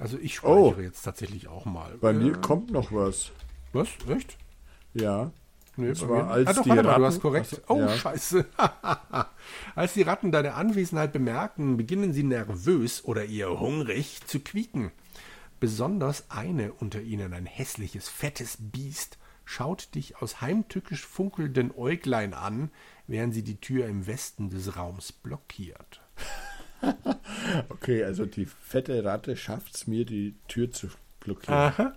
Also 0.00 0.18
ich 0.18 0.34
speichere 0.36 0.76
Oh. 0.76 0.80
jetzt 0.80 1.02
tatsächlich 1.02 1.46
auch 1.48 1.66
mal. 1.66 1.96
Bei 2.00 2.12
mir 2.12 2.32
Äh, 2.34 2.40
kommt 2.40 2.70
noch 2.72 2.90
was. 2.90 3.30
Was? 3.72 3.88
Echt? 4.08 4.36
Ja. 4.94 5.30
Nee, 5.76 5.92
zwar, 5.94 6.24
mir- 6.24 6.30
als 6.30 6.48
ah, 6.48 6.52
doch, 6.54 6.62
die 6.64 6.70
warte 6.70 6.82
mal, 6.82 6.88
du 6.88 6.90
Ratten- 6.94 7.04
hast 7.04 7.20
korrekt. 7.20 7.62
Oh, 7.68 7.78
ja. 7.78 7.88
scheiße. 7.96 8.44
als 9.76 9.92
die 9.94 10.02
Ratten 10.02 10.32
deine 10.32 10.54
Anwesenheit 10.54 11.12
bemerken, 11.12 11.76
beginnen 11.76 12.12
sie 12.12 12.22
nervös 12.24 13.04
oder 13.04 13.26
eher 13.26 13.60
hungrig 13.60 14.20
zu 14.26 14.40
quieken. 14.40 14.90
Besonders 15.60 16.30
eine 16.30 16.72
unter 16.72 17.00
ihnen, 17.00 17.32
ein 17.34 17.46
hässliches, 17.46 18.08
fettes 18.08 18.56
Biest, 18.58 19.18
schaut 19.44 19.94
dich 19.94 20.16
aus 20.20 20.40
heimtückisch 20.40 21.04
funkelnden 21.06 21.70
Äuglein 21.76 22.34
an, 22.34 22.70
während 23.06 23.34
sie 23.34 23.42
die 23.42 23.60
Tür 23.60 23.86
im 23.86 24.06
Westen 24.06 24.48
des 24.50 24.76
Raums 24.76 25.12
blockiert. 25.12 26.00
Okay, 27.68 28.04
also 28.04 28.26
die 28.26 28.46
fette 28.46 29.04
Ratte 29.04 29.36
schafft 29.36 29.74
es 29.74 29.86
mir, 29.86 30.04
die 30.04 30.34
Tür 30.48 30.70
zu 30.70 30.88
blockieren. 31.20 31.54
Aha. 31.54 31.94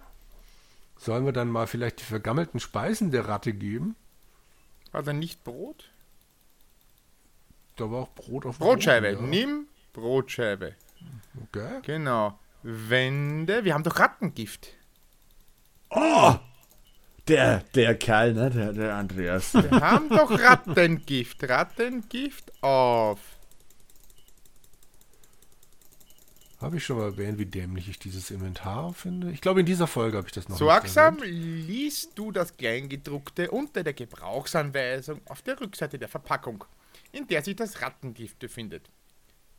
Sollen 0.98 1.25
wir 1.25 1.33
dann 1.33 1.50
mal 1.50 1.67
vielleicht 1.67 2.00
die 2.00 2.05
vergammelten 2.05 2.60
Speisen 2.60 3.12
der 3.12 3.27
Ratte 3.27 3.53
geben? 3.53 3.95
War 4.91 5.03
da 5.03 5.12
nicht 5.12 5.43
Brot? 5.43 5.89
Da 7.75 7.89
war 7.89 8.03
auch 8.03 8.10
Brot 8.10 8.45
auf 8.45 8.57
dem 8.57 8.65
Brotscheibe. 8.65 9.13
Boden, 9.13 9.33
ja. 9.33 9.45
Nimm 9.45 9.67
Brotscheibe. 9.93 10.75
Okay. 11.43 11.79
Genau. 11.83 12.39
Wende. 12.62 13.65
Wir 13.65 13.74
haben 13.74 13.83
doch 13.83 14.00
Rattengift. 14.00 14.69
Der, 17.27 17.63
der 17.75 17.95
Kerl, 17.98 18.33
ne? 18.33 18.50
Der, 18.50 18.74
der 18.74 18.95
Andreas. 18.95 19.53
Wir 19.53 19.72
haben 19.72 20.10
doch 20.10 20.31
Rattengift. 20.31 21.43
Rattengift 21.50 22.51
auf. 22.63 23.19
Habe 26.63 26.77
ich 26.77 26.86
schon 26.86 26.98
mal 26.98 27.08
erwähnt, 27.08 27.38
wie 27.39 27.46
dämlich 27.46 27.89
ich 27.89 28.00
dieses 28.00 28.32
Inventar 28.32 28.93
finde? 28.93 29.32
Ich 29.32 29.41
glaube, 29.41 29.60
in 29.60 29.65
dieser 29.65 29.86
Folge 29.86 30.15
habe 30.15 30.27
ich 30.27 30.34
das 30.34 30.48
noch 30.48 30.58
Sorgsam 30.58 31.17
erwähnt. 31.17 31.67
liest 31.67 32.17
du 32.17 32.32
das 32.32 32.55
Kleingedruckte 32.55 33.51
unter 33.51 33.84
der 33.84 33.91
Gebrauchsanweisung 33.91 35.20
auf 35.27 35.41
der 35.41 35.60
Rückseite 35.60 36.00
der 36.00 36.08
Verpackung, 36.08 36.63
in 37.12 37.27
der 37.27 37.43
sich 37.43 37.58
das 37.58 37.82
Rattengift 37.82 38.39
befindet. 38.39 38.89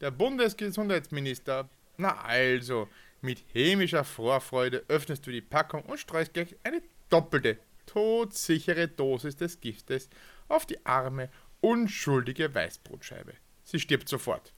Der 0.01 0.13
Bundesgesundheitsminister, 0.13 1.69
na 1.99 2.23
also, 2.23 2.89
mit 3.21 3.45
hämischer 3.53 4.05
Vorfreude 4.05 4.85
öffnest 4.89 5.27
du 5.27 5.31
die 5.31 5.43
Packung 5.43 5.83
und 5.83 6.01
streust 6.01 6.33
gleich 6.33 6.57
eine 6.63 6.81
doppelte, 7.11 7.59
todsichere 7.85 8.89
Dosis 8.89 9.37
des 9.37 9.61
Giftes 9.61 10.09
auf 10.49 10.65
die 10.65 10.85
arme, 10.87 11.29
unschuldige 11.61 12.55
Weißbrotscheibe. 12.55 13.35
Sie 13.63 13.79
stirbt 13.79 14.09
sofort. 14.09 14.55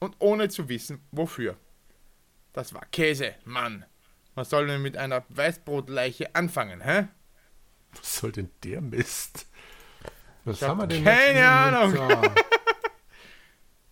Und 0.00 0.16
ohne 0.18 0.50
zu 0.50 0.68
wissen, 0.68 1.00
wofür. 1.12 1.56
Das 2.58 2.74
war 2.74 2.84
Käse, 2.90 3.36
Mann. 3.44 3.84
Was 4.34 4.50
soll 4.50 4.66
denn 4.66 4.82
mit 4.82 4.96
einer 4.96 5.22
Weißbrotleiche 5.28 6.34
anfangen, 6.34 6.80
hä? 6.80 7.06
Was 7.94 8.16
soll 8.16 8.32
denn 8.32 8.50
der 8.64 8.80
Mist? 8.80 9.46
Was 10.44 10.60
hab 10.62 10.70
haben 10.70 10.80
wir 10.80 10.86
denn 10.88 11.04
keine 11.04 11.48
Ahnung. 11.48 11.92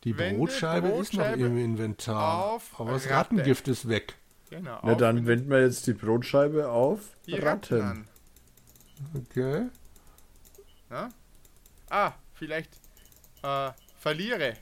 Die 0.03 0.19
Wende 0.19 0.39
Brotscheibe, 0.39 0.89
ist 0.89 1.13
noch 1.13 1.21
Brotscheibe 1.23 1.47
im 1.47 1.59
Inventar. 1.59 2.45
auf 2.45 2.81
Aber 2.81 2.91
das 2.91 3.05
Ratte. 3.05 3.15
Rattengift 3.37 3.69
ist 3.69 3.89
weg. 3.89 4.17
Genau. 4.51 4.81
Na 4.83 4.97
dann 4.97 5.29
wenden 5.29 5.49
wir 5.49 5.61
jetzt 5.61 5.87
die 5.87 5.95
Brotscheibe 5.95 6.69
auf 6.69 7.17
die 7.25 7.35
Ratten. 7.35 7.81
an. 7.81 8.09
Okay. 9.15 9.67
Ja? 10.91 11.11
Ah, 11.89 12.15
vielleicht 12.35 12.75
äh, 13.45 13.71
verliere. 13.97 14.55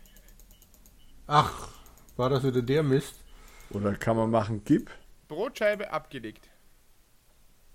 Ach, 1.26 1.68
war 2.18 2.28
das 2.28 2.44
wieder 2.44 2.60
der 2.60 2.82
Mist? 2.82 3.23
Oder 3.74 3.94
kann 3.94 4.16
man 4.16 4.30
machen, 4.30 4.62
gib? 4.64 4.90
Brotscheibe 5.28 5.92
abgelegt. 5.92 6.48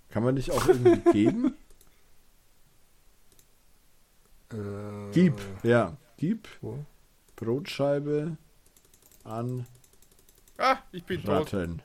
Kann 0.08 0.22
man 0.24 0.34
nicht 0.34 0.50
auch 0.50 0.66
irgendwie 0.66 1.10
geben? 1.12 1.54
Äh, 4.52 4.56
Gib. 5.12 5.34
Ja, 5.62 5.96
gib 6.16 6.48
wo? 6.60 6.84
Brotscheibe 7.36 8.36
an 9.24 9.66
Ah, 10.58 10.76
ich 10.92 11.04
bin 11.04 11.22
tot. 11.24 11.54
Ratten. 11.54 11.80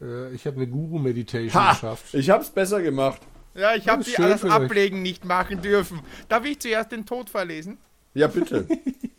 Äh, 0.00 0.32
ich 0.34 0.46
habe 0.46 0.56
eine 0.56 0.66
Guru-Meditation 0.66 1.54
Ha! 1.54 1.72
geschafft. 1.72 2.14
Ich 2.14 2.28
hab's 2.30 2.50
besser 2.50 2.82
gemacht. 2.82 3.20
Ja, 3.54 3.74
ich 3.74 3.86
habe 3.88 4.02
die 4.02 4.16
alles 4.16 4.42
euch. 4.42 4.50
ablegen 4.50 5.02
nicht 5.02 5.24
machen 5.24 5.60
dürfen. 5.62 6.00
Darf 6.28 6.44
ich 6.44 6.58
zuerst 6.58 6.90
den 6.90 7.04
Tod 7.06 7.28
vorlesen? 7.30 7.78
Ja, 8.14 8.26
bitte. 8.28 8.66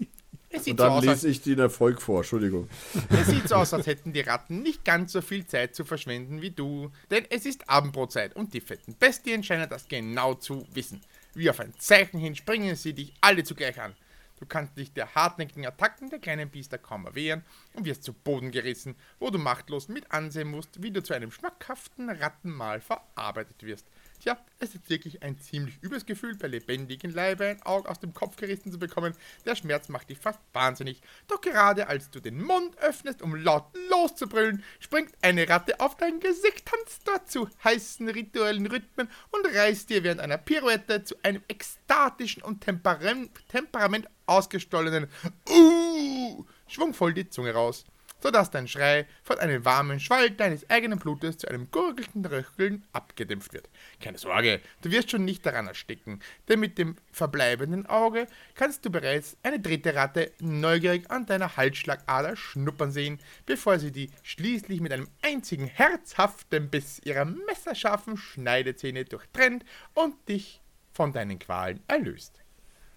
Es 0.63 0.65
sieht, 0.65 0.72
Und 0.74 0.77
so 0.79 0.84
dann 0.84 0.93
aus, 0.93 1.08
als, 1.08 1.24
lese 1.24 1.29
ich 1.29 1.41
den 1.41 1.60
Erfolg 1.60 2.01
vor. 2.01 2.20
Entschuldigung. 2.20 2.70
es 3.10 3.27
sieht 3.27 3.50
so 3.50 3.55
aus, 3.55 3.74
als 3.74 3.86
hätten 3.88 4.13
die 4.13 4.22
Ratten 4.22 4.62
nicht 4.62 4.86
ganz 4.86 5.12
so 5.12 5.22
viel 5.22 5.46
Zeit 5.46 5.75
zu 5.75 5.84
verschwenden 5.84 6.41
wie 6.41 6.51
du. 6.51 6.91
Denn 7.12 7.25
es 7.29 7.46
ist 7.46 7.70
Abendbrotzeit 7.70 8.36
und 8.36 8.53
die 8.53 8.62
fetten 8.62 8.96
Bestien 8.96 9.43
scheinen 9.43 9.70
das 9.70 9.88
genau 9.88 10.36
zu 10.36 10.65
wissen. 10.74 11.01
Wie 11.34 11.50
auf 11.50 11.60
ein 11.60 11.74
Zeichen 11.77 12.20
hin 12.20 12.36
springen 12.36 12.75
sie 12.75 12.93
dich 12.93 13.13
alle 13.20 13.43
zugleich 13.43 13.82
an. 13.82 13.93
Du 14.39 14.46
kannst 14.46 14.77
dich 14.77 14.91
der 14.93 15.13
hartnäckigen 15.15 15.65
Attacken 15.65 16.10
der 16.10 16.20
kleinen 16.20 16.50
Biester 16.50 16.77
kaum 16.77 17.05
erwehren 17.05 17.43
und 17.74 17.86
wirst 17.86 18.03
zu 18.03 18.13
Boden 18.13 18.51
gerissen, 18.51 18.96
wo 19.20 19.29
du 19.29 19.39
machtlos 19.39 19.88
mit 19.88 20.12
ansehen 20.12 20.50
musst, 20.50 20.82
wie 20.82 20.91
du 20.91 21.01
zu 21.01 21.13
einem 21.13 21.32
schmackhaften 21.32 22.10
Rattenmahl 22.10 22.82
verarbeitet 22.82 23.63
wirst. 23.63 23.88
Tja, 24.24 24.38
es 24.60 24.74
ist 24.74 24.89
wirklich 24.89 25.22
ein 25.22 25.38
ziemlich 25.38 25.84
übles 25.84 26.06
Gefühl, 26.06 26.38
bei 26.38 26.48
lebendigem 26.48 27.13
Leibe 27.13 27.46
ein 27.46 27.62
Auge 27.63 27.89
aus 27.89 28.00
dem 28.00 28.13
Kopf 28.13 28.38
gerissen 28.38 28.72
zu 28.72 28.80
bekommen. 28.80 29.13
Der 29.46 29.58
Schmerz 29.58 29.89
macht 29.89 30.10
dich 30.10 30.18
fast 30.18 30.39
wahnsinnig. 30.53 31.01
Doch 31.27 31.42
gerade 31.42 31.88
als 31.88 32.10
du 32.10 32.22
den 32.22 32.42
Mund 32.42 32.77
öffnest, 32.77 33.22
um 33.22 33.36
laut 33.36 33.65
loszubrüllen, 33.89 34.63
springt 34.80 35.13
eine 35.22 35.50
Ratte 35.50 35.77
auf 35.82 35.98
dein 35.98 36.22
Gesicht, 36.22 36.65
tanzt 36.65 37.06
dort 37.06 37.30
zu 37.30 37.50
heißen 37.65 38.08
rituellen 38.08 38.65
Rhythmen 38.65 39.10
und 39.32 39.46
reißt 39.53 39.89
dir 39.89 40.06
während 40.06 40.22
einer 40.22 40.38
Pirouette 40.38 41.03
zu 41.03 41.15
einem 41.22 41.44
ekstatischen 41.50 42.44
und 42.44 42.62
Temperament, 42.62 44.08
ausgestollenen 44.25 45.10
Uh, 45.50 46.46
schwungvoll 46.70 47.13
die 47.13 47.27
Zunge 47.27 47.53
raus 47.53 47.84
sodass 48.24 48.50
dein 48.50 48.70
Schrei 48.70 49.06
von 49.22 49.38
einem 49.39 49.65
warmen 49.65 50.00
Schwall 50.00 50.32
deines 50.32 50.70
eigenen 50.70 50.98
Blutes 50.98 51.39
zu 51.39 51.50
einem 51.50 51.70
gurgelnden 51.70 52.25
Röcheln 52.25 52.86
abgedämpft 52.94 53.51
wird. 53.51 53.70
Keine 54.00 54.18
Sorge, 54.18 54.62
du 54.82 54.92
wirst 54.92 55.12
schon 55.12 55.25
nicht 55.25 55.46
daran 55.46 55.68
ersticken, 55.68 56.22
denn 56.48 56.62
mit 56.62 56.77
dem 56.77 56.96
verbleibenden 57.12 57.86
Auge 57.86 58.27
kannst 58.56 58.86
du 58.86 58.89
bereits 58.89 59.36
eine 59.44 59.60
dritte 59.60 59.94
Ratte 59.94 60.32
neugierig 60.39 61.12
an 61.12 61.25
deiner 61.25 61.58
Halsschlagader 61.58 62.38
schnuppern 62.38 62.94
sehen, 62.94 63.20
bevor 63.46 63.77
sie 63.77 63.92
die 63.92 64.10
schließlich 64.24 64.80
mit 64.80 64.94
einem 64.94 65.10
einzigen 65.22 65.68
herzhaften 65.68 66.70
Biss 66.70 67.01
ihrer 67.03 67.25
messerscharfen 67.25 68.15
Schneidezähne 68.15 69.03
durchtrennt 69.03 69.65
und 69.96 70.15
dich 70.30 70.62
von 70.94 71.12
deinen 71.12 71.39
Qualen 71.39 71.82
erlöst. 71.89 72.39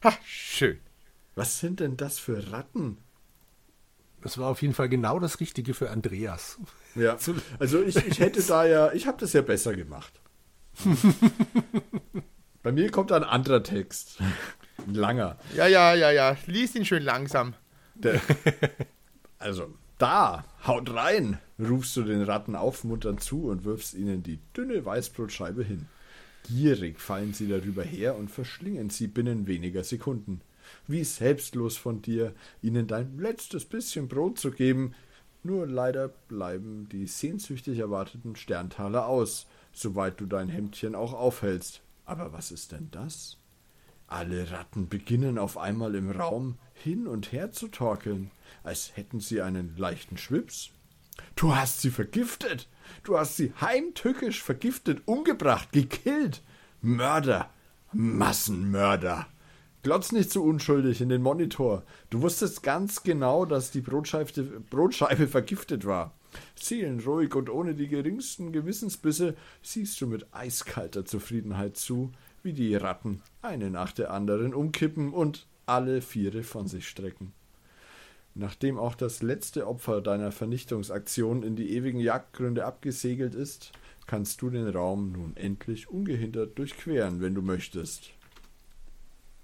Ha, 0.05 0.17
schön. 0.25 0.79
Was 1.35 1.59
sind 1.59 1.81
denn 1.81 1.97
das 1.97 2.21
für 2.21 2.53
Ratten? 2.53 2.99
Das 4.27 4.39
war 4.39 4.49
auf 4.49 4.61
jeden 4.61 4.75
Fall 4.75 4.89
genau 4.89 5.21
das 5.21 5.39
Richtige 5.39 5.73
für 5.73 5.89
Andreas. 5.91 6.59
Ja, 6.97 7.17
also 7.61 7.81
ich, 7.81 7.95
ich 7.95 8.19
hätte 8.19 8.43
da 8.43 8.67
ja, 8.67 8.91
ich 8.93 9.07
habe 9.07 9.19
das 9.21 9.33
ja 9.35 9.41
besser 9.41 9.77
gemacht. 9.77 10.13
Bei 12.65 12.73
mir 12.73 12.91
kommt 12.91 13.13
ein 13.13 13.23
anderer 13.23 13.63
Text. 13.63 14.19
Ein 14.85 14.95
langer. 14.95 15.39
Ja, 15.55 15.69
ja, 15.69 15.95
ja, 15.95 16.11
ja. 16.11 16.37
Lies 16.47 16.75
ihn 16.75 16.85
schön 16.85 17.05
langsam. 17.05 17.55
Der, 17.95 18.21
also, 19.39 19.73
da, 19.97 20.45
haut 20.67 20.93
rein, 20.93 21.39
rufst 21.61 21.97
du 21.97 22.03
den 22.03 22.23
Ratten 22.23 22.57
aufmunternd 22.57 23.23
zu 23.23 23.45
und 23.45 23.65
wirfst 23.65 23.95
ihnen 23.95 24.25
die 24.25 24.41
dünne 24.57 24.85
Weißbrotscheibe 24.85 25.63
hin. 25.63 25.87
Gierig 26.49 27.01
fallen 27.01 27.33
sie 27.33 27.47
darüber 27.47 27.85
her 27.85 28.17
und 28.17 28.33
verschlingen 28.33 28.91
sie 28.91 29.07
binnen 29.07 29.47
weniger 29.47 29.85
Sekunden. 29.85 30.41
Wie 30.87 31.05
selbstlos 31.05 31.77
von 31.77 32.03
dir, 32.03 32.35
ihnen 32.63 32.87
dein 32.87 33.19
letztes 33.19 33.65
bisschen 33.65 34.09
Brot 34.09 34.39
zu 34.39 34.51
geben. 34.51 34.95
Nur 35.43 35.67
leider 35.67 36.09
bleiben 36.09 36.89
die 36.91 37.07
sehnsüchtig 37.07 37.79
erwarteten 37.79 38.37
Sterntaler 38.37 39.07
aus, 39.07 39.47
soweit 39.73 40.21
du 40.21 40.27
dein 40.27 40.49
Hemdchen 40.49 40.95
auch 40.95 41.13
aufhältst. 41.13 41.83
Aber 42.05 42.33
was 42.33 42.51
ist 42.51 42.73
denn 42.73 42.89
das? 42.91 43.39
Alle 44.09 44.51
Ratten 44.51 44.89
beginnen 44.89 45.39
auf 45.39 45.59
einmal 45.59 45.95
im 45.95 46.11
Raum 46.11 46.59
hin 46.75 47.07
und 47.09 47.33
her 47.33 47.51
zu 47.51 47.69
torkeln, 47.69 48.31
als 48.63 48.97
hätten 48.97 49.21
sie 49.21 49.43
einen 49.43 49.77
leichten 49.77 50.17
Schwips. 50.17 50.71
Du 51.35 51.55
hast 51.55 51.81
sie 51.81 51.91
vergiftet! 51.91 52.69
Du 53.03 53.19
hast 53.19 53.37
sie 53.37 53.53
heimtückisch 53.61 54.43
vergiftet, 54.43 55.03
umgebracht, 55.07 55.73
gekillt! 55.73 56.43
Mörder! 56.83 57.51
Massenmörder! 57.93 59.27
Glotz 59.87 60.11
nicht 60.11 60.33
so 60.33 60.43
unschuldig 60.43 61.01
in 61.01 61.11
den 61.11 61.23
Monitor. 61.23 61.85
Du 62.11 62.21
wusstest 62.21 62.65
ganz 62.65 63.05
genau, 63.05 63.45
dass 63.45 63.71
die 63.71 63.81
Brotscheibe, 63.81 64.43
Brotscheibe 64.69 65.29
vergiftet 65.29 65.87
war. 65.87 66.13
Seelenruhig 66.57 67.37
und 67.37 67.49
ohne 67.49 67.77
die 67.77 67.87
geringsten 67.87 68.51
Gewissensbisse 68.51 69.37
siehst 69.63 70.01
du 70.01 70.09
mit 70.09 70.27
eiskalter 70.33 71.05
Zufriedenheit 71.05 71.77
zu, 71.77 72.11
wie 72.43 72.53
die 72.53 72.75
Ratten 72.75 73.23
eine 73.43 73.71
nach 73.71 73.93
der 73.93 74.11
anderen 74.11 74.55
umkippen 74.55 75.13
und 75.13 75.47
alle 75.67 76.03
Viere 76.03 76.43
von 76.43 76.67
sich 76.67 76.89
strecken. 76.89 77.33
Nachdem 78.35 78.81
auch 78.81 78.97
das 78.97 79.23
letzte 79.23 79.69
Opfer 79.69 80.01
deiner 80.01 80.33
Vernichtungsaktion 80.33 81.45
in 81.45 81.55
die 81.55 81.71
ewigen 81.71 82.01
Jagdgründe 82.01 82.65
abgesegelt 82.65 83.37
ist, 83.37 83.71
kannst 84.09 84.43
du 84.43 84.51
den 84.51 84.67
Raum 84.67 85.13
nun 85.13 85.37
endlich 85.37 85.89
ungehindert 85.89 86.59
durchqueren, 86.59 87.21
wenn 87.21 87.37
du 87.37 87.43
möchtest. 87.43 88.16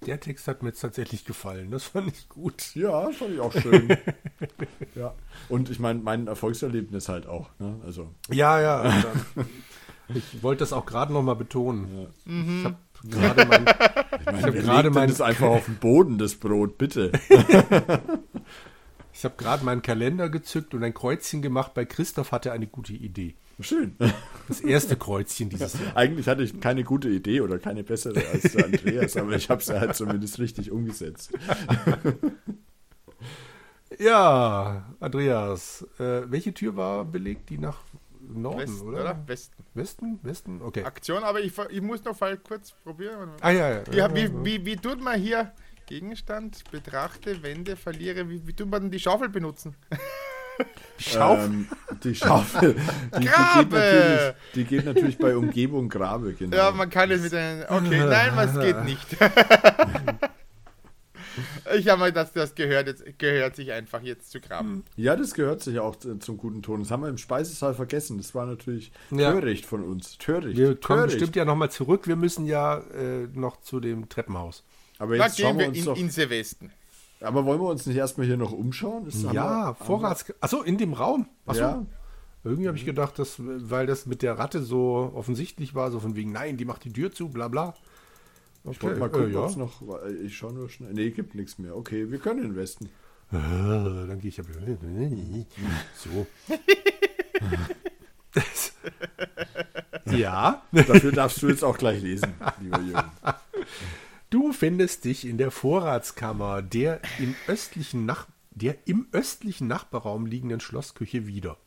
Der 0.05 0.19
Text 0.19 0.47
hat 0.47 0.63
mir 0.63 0.69
jetzt 0.69 0.81
tatsächlich 0.81 1.25
gefallen. 1.25 1.71
Das 1.71 1.85
fand 1.85 2.07
ich 2.07 2.29
gut. 2.29 2.75
Ja, 2.75 3.07
das 3.07 3.17
fand 3.17 3.33
ich 3.33 3.39
auch 3.39 3.53
schön. 3.53 3.97
ja. 4.95 5.13
Und 5.49 5.69
ich 5.69 5.79
meine, 5.79 5.99
mein 5.99 6.27
Erfolgserlebnis 6.27 7.09
halt 7.09 7.27
auch. 7.27 7.49
Ne? 7.59 7.79
Also. 7.85 8.09
Ja, 8.29 8.59
ja. 8.61 9.03
ich 10.09 10.43
wollte 10.43 10.59
das 10.59 10.73
auch 10.73 10.85
gerade 10.85 11.13
nochmal 11.13 11.35
betonen. 11.35 11.87
Ja. 11.97 12.31
Mhm. 12.31 12.59
Ich 12.59 12.65
habe 12.65 12.77
gerade 13.09 13.45
mein. 13.45 13.65
Ich 14.19 14.31
meine, 14.31 14.57
ich 14.57 14.63
gerade 14.63 14.89
mein. 14.91 15.09
Das 15.09 15.19
einfach 15.19 15.47
auf 15.47 15.65
den 15.65 15.75
Boden, 15.75 16.17
das 16.17 16.35
Brot, 16.35 16.77
bitte. 16.77 17.11
ich 19.11 19.25
habe 19.25 19.35
gerade 19.35 19.65
meinen 19.65 19.81
Kalender 19.81 20.29
gezückt 20.29 20.73
und 20.73 20.83
ein 20.83 20.93
Kreuzchen 20.93 21.41
gemacht. 21.41 21.73
Bei 21.73 21.83
Christoph 21.83 22.31
hatte 22.31 22.53
eine 22.53 22.67
gute 22.67 22.93
Idee. 22.93 23.35
Schön. 23.59 23.95
Das 24.47 24.61
erste 24.61 24.97
Kreuzchen 24.97 25.49
dieses 25.49 25.79
Jahr. 25.79 25.95
Eigentlich 25.95 26.27
hatte 26.27 26.43
ich 26.43 26.59
keine 26.59 26.83
gute 26.83 27.07
Idee 27.07 27.41
oder 27.41 27.59
keine 27.59 27.83
bessere 27.83 28.21
als 28.33 28.51
der 28.51 28.65
Andreas, 28.65 29.15
aber 29.15 29.35
ich 29.35 29.49
habe 29.49 29.61
es 29.61 29.69
halt 29.69 29.95
zumindest 29.95 30.39
richtig 30.39 30.71
umgesetzt. 30.71 31.31
Ja, 33.99 34.95
Andreas, 34.99 35.85
äh, 35.99 36.23
welche 36.25 36.53
Tür 36.53 36.75
war 36.75 37.05
belegt? 37.05 37.49
Die 37.49 37.57
nach 37.57 37.77
Norden, 38.19 38.59
Westen, 38.59 38.87
oder? 38.87 39.01
oder? 39.01 39.27
Westen. 39.27 39.63
Westen? 39.73 40.19
Westen? 40.23 40.61
Okay. 40.61 40.83
Aktion, 40.83 41.23
aber 41.23 41.41
ich, 41.41 41.53
ich 41.69 41.81
muss 41.81 42.03
noch 42.03 42.19
mal 42.19 42.37
kurz 42.37 42.71
probieren. 42.71 43.31
Ah, 43.41 43.51
ja, 43.51 43.69
ja. 43.69 43.83
ja 43.91 44.15
wie, 44.15 44.29
wie, 44.43 44.65
wie 44.65 44.75
tut 44.75 45.01
man 45.01 45.19
hier 45.19 45.51
Gegenstand, 45.85 46.63
betrachte, 46.71 47.43
wende, 47.43 47.75
verliere? 47.75 48.29
Wie, 48.29 48.47
wie 48.47 48.53
tut 48.53 48.69
man 48.69 48.83
denn 48.83 48.91
die 48.91 48.99
Schaufel 48.99 49.29
benutzen? 49.29 49.75
Schaufel? 50.97 51.45
Ähm, 51.45 51.67
die 52.03 52.15
Schaufel. 52.15 52.75
Die, 52.75 53.19
die, 53.19 53.25
geht 53.25 53.71
natürlich, 53.71 54.33
die 54.55 54.63
geht 54.63 54.85
natürlich 54.85 55.17
bei 55.17 55.35
Umgebung 55.35 55.89
Grabe, 55.89 56.33
genau. 56.33 56.55
Ja, 56.55 56.71
man 56.71 56.89
kann 56.89 57.11
es 57.11 57.21
mit 57.21 57.33
einem. 57.33 57.63
Okay, 57.67 58.05
nein, 58.05 58.31
was 58.35 58.57
geht 58.59 58.83
nicht. 58.85 59.05
ich 61.77 61.87
habe 61.87 61.99
mal 61.99 62.11
das, 62.11 62.33
das 62.33 62.55
gehört, 62.55 62.87
jetzt, 62.87 63.03
gehört 63.19 63.55
sich 63.55 63.71
einfach 63.71 64.01
jetzt 64.01 64.31
zu 64.31 64.39
graben. 64.39 64.83
Ja, 64.95 65.15
das 65.15 65.33
gehört 65.33 65.61
sich 65.61 65.79
auch 65.79 65.95
zum 65.95 66.37
guten 66.37 66.61
Ton. 66.61 66.81
Das 66.81 66.91
haben 66.91 67.01
wir 67.01 67.09
im 67.09 67.17
Speisesaal 67.17 67.73
vergessen. 67.73 68.17
Das 68.17 68.35
war 68.35 68.45
natürlich 68.45 68.91
ja. 69.11 69.31
töricht 69.31 69.65
von 69.65 69.83
uns. 69.83 70.17
Töricht. 70.17 70.57
Wir 70.57 70.75
kommen 70.75 70.99
töricht. 70.99 71.17
bestimmt 71.17 71.35
ja 71.35 71.45
nochmal 71.45 71.71
zurück. 71.71 72.07
Wir 72.07 72.15
müssen 72.15 72.45
ja 72.45 72.77
äh, 72.77 73.27
noch 73.33 73.61
zu 73.61 73.79
dem 73.79 74.09
Treppenhaus. 74.09 74.63
Aber 74.99 75.15
jetzt 75.15 75.39
da 75.39 75.51
gehen 75.51 75.59
wir, 75.59 75.73
wir 75.73 75.93
in, 75.93 76.03
in 76.03 76.09
Silvesten. 76.09 76.71
Aber 77.23 77.45
wollen 77.45 77.61
wir 77.61 77.69
uns 77.69 77.85
nicht 77.85 77.97
erstmal 77.97 78.27
hier 78.27 78.37
noch 78.37 78.51
umschauen? 78.51 79.07
Ist 79.07 79.23
ja, 79.31 79.73
Vorrats. 79.73 80.25
Achso, 80.41 80.61
in 80.61 80.77
dem 80.77 80.93
Raum. 80.93 81.27
Achso. 81.45 81.61
Ja. 81.61 81.85
Irgendwie 82.43 82.67
habe 82.67 82.77
ich 82.77 82.85
gedacht, 82.85 83.17
dass, 83.19 83.35
weil 83.39 83.87
das 83.87 84.05
mit 84.05 84.21
der 84.21 84.37
Ratte 84.37 84.61
so 84.61 85.11
offensichtlich 85.15 85.75
war, 85.75 85.91
so 85.91 85.99
von 86.01 86.15
wegen, 86.15 86.33
nein, 86.33 86.57
die 86.57 86.65
macht 86.65 86.83
die 86.83 86.91
Tür 86.91 87.11
zu, 87.11 87.29
bla 87.29 87.47
bla. 87.47 87.73
Okay. 88.65 88.75
Ich 88.75 88.83
wollte 88.83 88.99
mal 88.99 89.09
gucken, 89.09 89.31
äh, 89.31 89.33
ja. 89.33 89.55
noch. 89.55 89.81
Ich 90.23 90.37
schaue 90.37 90.53
nur 90.53 90.69
schnell. 90.69 90.93
Nee, 90.93 91.11
gibt 91.11 91.35
nichts 91.35 91.57
mehr. 91.57 91.75
Okay, 91.75 92.11
wir 92.11 92.19
können 92.19 92.41
in 92.41 92.49
den 92.49 92.55
Westen. 92.55 92.85
Äh, 93.31 93.37
dann 93.37 94.19
gehe 94.19 94.29
ich 94.29 94.39
aber. 94.39 94.49
So. 95.97 96.27
ja. 100.05 100.63
Dafür 100.71 101.11
darfst 101.11 101.41
du 101.41 101.47
jetzt 101.47 101.63
auch 101.63 101.77
gleich 101.77 102.01
lesen, 102.01 102.33
lieber 102.61 102.79
Jürgen. 102.79 103.11
Du 104.33 104.51
findest 104.51 105.05
dich 105.05 105.27
in 105.27 105.37
der 105.37 105.51
Vorratskammer 105.51 106.63
der 106.63 107.01
im 107.19 107.35
östlichen, 107.45 108.07
Nach 108.07 108.25
der 108.49 108.75
im 108.87 109.05
östlichen 109.11 109.67
Nachbarraum 109.67 110.25
liegenden 110.25 110.59
Schlossküche 110.59 111.27
wieder. 111.27 111.57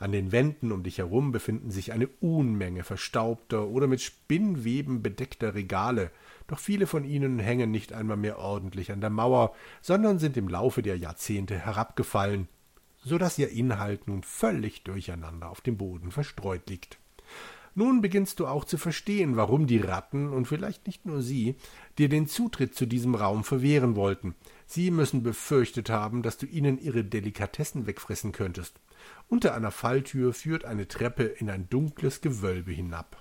An 0.00 0.10
den 0.10 0.32
Wänden 0.32 0.72
um 0.72 0.82
dich 0.82 0.98
herum 0.98 1.30
befinden 1.30 1.70
sich 1.70 1.92
eine 1.92 2.08
Unmenge 2.08 2.82
verstaubter 2.82 3.68
oder 3.68 3.86
mit 3.86 4.00
Spinnweben 4.00 5.00
bedeckter 5.00 5.54
Regale, 5.54 6.10
doch 6.48 6.58
viele 6.58 6.88
von 6.88 7.04
ihnen 7.04 7.38
hängen 7.38 7.70
nicht 7.70 7.92
einmal 7.92 8.16
mehr 8.16 8.40
ordentlich 8.40 8.90
an 8.90 9.00
der 9.00 9.10
Mauer, 9.10 9.54
sondern 9.80 10.18
sind 10.18 10.36
im 10.36 10.48
Laufe 10.48 10.82
der 10.82 10.98
Jahrzehnte 10.98 11.56
herabgefallen, 11.56 12.48
so 13.04 13.16
dass 13.18 13.38
ihr 13.38 13.50
Inhalt 13.50 14.08
nun 14.08 14.24
völlig 14.24 14.82
durcheinander 14.82 15.48
auf 15.48 15.60
dem 15.60 15.76
Boden 15.76 16.10
verstreut 16.10 16.68
liegt. 16.68 16.98
Nun 17.78 18.00
beginnst 18.00 18.40
du 18.40 18.48
auch 18.48 18.64
zu 18.64 18.76
verstehen, 18.76 19.36
warum 19.36 19.68
die 19.68 19.78
Ratten 19.78 20.30
und 20.30 20.46
vielleicht 20.46 20.88
nicht 20.88 21.06
nur 21.06 21.22
sie 21.22 21.54
dir 21.96 22.08
den 22.08 22.26
Zutritt 22.26 22.74
zu 22.74 22.86
diesem 22.86 23.14
Raum 23.14 23.44
verwehren 23.44 23.94
wollten. 23.94 24.34
Sie 24.66 24.90
müssen 24.90 25.22
befürchtet 25.22 25.88
haben, 25.88 26.24
dass 26.24 26.38
du 26.38 26.46
ihnen 26.46 26.76
ihre 26.80 27.04
Delikatessen 27.04 27.86
wegfressen 27.86 28.32
könntest. 28.32 28.80
Unter 29.28 29.54
einer 29.54 29.70
Falltür 29.70 30.32
führt 30.32 30.64
eine 30.64 30.88
Treppe 30.88 31.22
in 31.22 31.48
ein 31.48 31.68
dunkles 31.68 32.20
Gewölbe 32.20 32.72
hinab. 32.72 33.16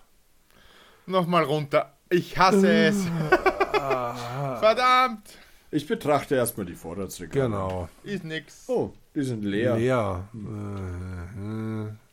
Nochmal 1.06 1.44
runter. 1.44 1.96
Ich 2.10 2.40
hasse 2.40 2.68
es. 2.68 3.04
Verdammt! 3.74 5.38
Ich 5.70 5.86
betrachte 5.86 6.34
erstmal 6.34 6.66
die 6.66 6.74
Vorratsregale. 6.74 7.46
Genau. 7.46 7.90
Ist 8.04 8.24
nix. 8.24 8.64
Oh, 8.68 8.92
die 9.14 9.22
sind 9.22 9.46
leer. 9.46 9.78
Leer. 9.78 10.28
Hm. 10.32 11.86
Äh, 11.86 11.90
äh. 11.90 12.07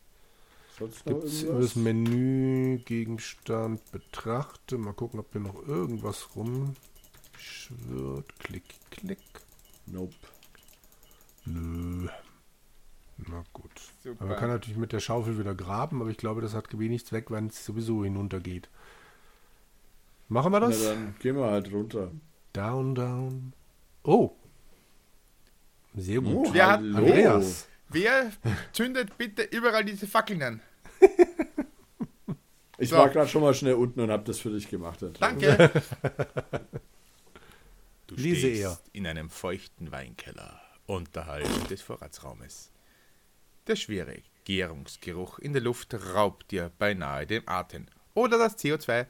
Sonst 0.79 1.05
Gibt 1.05 1.25
es 1.25 1.43
irgendwas? 1.45 1.75
das 1.75 1.77
Menü, 1.77 2.79
Gegenstand, 2.85 3.81
betrachte. 3.93 4.77
Mal 4.77 4.93
gucken, 4.93 5.21
ob 5.21 5.31
hier 5.33 5.41
noch 5.41 5.67
irgendwas 5.67 6.31
rumschwirrt. 6.35 6.75
Klick, 8.41 8.65
klick. 8.91 9.21
Nope. 9.87 10.15
Nö. 11.45 12.09
Na 13.19 13.45
gut. 13.53 13.71
Super. 14.03 14.25
Man 14.25 14.37
kann 14.37 14.49
natürlich 14.49 14.77
mit 14.79 14.93
der 14.93 14.99
Schaufel 15.01 15.39
wieder 15.39 15.55
graben, 15.55 16.01
aber 16.01 16.11
ich 16.11 16.17
glaube, 16.17 16.41
das 16.41 16.55
hat 16.55 16.77
wenig 16.77 17.07
Zweck, 17.07 17.31
wenn 17.31 17.47
es 17.47 17.65
sowieso 17.65 18.03
hinuntergeht. 18.03 18.69
Machen 20.29 20.53
wir 20.53 20.61
Na 20.61 20.67
das? 20.69 20.83
dann 20.83 21.15
gehen 21.21 21.37
wir 21.37 21.47
halt 21.51 21.71
runter. 21.73 22.11
Down, 22.53 22.95
down. 22.95 23.53
Oh. 24.03 24.33
Sehr 25.95 26.21
gut. 26.21 26.49
Oh. 26.53 26.61
Andreas. 26.61 27.69
Wer 27.89 28.33
zündet 28.73 29.17
bitte 29.19 29.43
überall 29.43 29.85
diese 29.85 30.07
Fackeln 30.07 30.43
an? 30.43 30.61
Ich 32.77 32.89
So. 32.91 32.97
war 32.97 33.09
gerade 33.09 33.29
schon 33.29 33.41
mal 33.43 33.55
schnell 33.55 33.75
unten 33.75 34.01
und 34.01 34.11
habe 34.11 34.25
das 34.25 34.41
für 34.41 34.51
dich 34.51 34.69
gemacht. 34.69 34.99
Danke. 35.21 35.71
Du 38.09 38.17
Lese 38.17 38.37
stehst 38.41 38.63
er. 38.63 38.79
in 38.93 39.07
einem 39.07 39.31
feuchten 39.31 39.93
Weinkeller 39.93 40.61
unterhalb 40.87 41.69
des 41.69 41.83
Vorratsraumes. 41.83 42.73
Der 43.69 43.77
schwere 43.77 44.17
Gärungsgeruch 44.45 45.39
in 45.39 45.53
der 45.53 45.63
Luft 45.63 45.95
raubt 46.15 46.51
dir 46.51 46.73
beinahe 46.79 47.27
den 47.29 47.47
Atem. 47.47 47.87
Oder 48.15 48.39
das 48.39 48.59
CO2. 48.59 49.07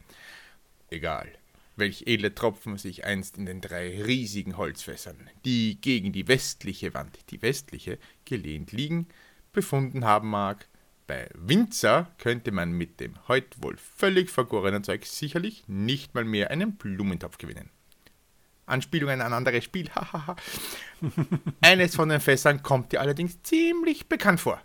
Egal, 0.91 1.29
welch 1.77 2.05
edle 2.07 2.35
Tropfen 2.35 2.79
sich 2.79 3.05
einst 3.05 3.37
in 3.37 3.47
den 3.47 3.61
drei 3.61 4.03
riesigen 4.03 4.57
Holzfässern, 4.57 5.29
die 5.45 5.81
gegen 5.81 6.13
die 6.13 6.29
westliche 6.29 6.95
Wand, 6.95 7.19
die 7.31 7.43
westliche, 7.43 7.99
gelehnt 8.25 8.73
liegen, 8.73 9.09
befunden 9.53 10.05
haben 10.05 10.31
mag. 10.31 10.69
Bei 11.07 11.29
Winzer 11.35 12.11
könnte 12.19 12.51
man 12.51 12.73
mit 12.73 13.01
dem 13.01 13.15
heute 13.29 13.63
wohl 13.63 13.77
völlig 13.77 14.31
vergorenen 14.31 14.85
Zeug 14.85 15.05
sicherlich 15.05 15.65
nicht 15.67 16.15
mal 16.15 16.25
mehr 16.25 16.51
einen 16.51 16.77
Blumentopf 16.77 17.39
gewinnen. 17.39 17.71
Anspielung 18.67 19.11
an 19.11 19.21
ein 19.21 19.33
anderes 19.33 19.65
Spiel. 19.65 19.91
hahaha. 19.95 20.37
Eines 21.61 21.95
von 21.95 22.09
den 22.09 22.21
Fässern 22.21 22.63
kommt 22.63 22.93
dir 22.93 23.01
allerdings 23.01 23.43
ziemlich 23.43 24.09
bekannt 24.09 24.41
vor. 24.41 24.63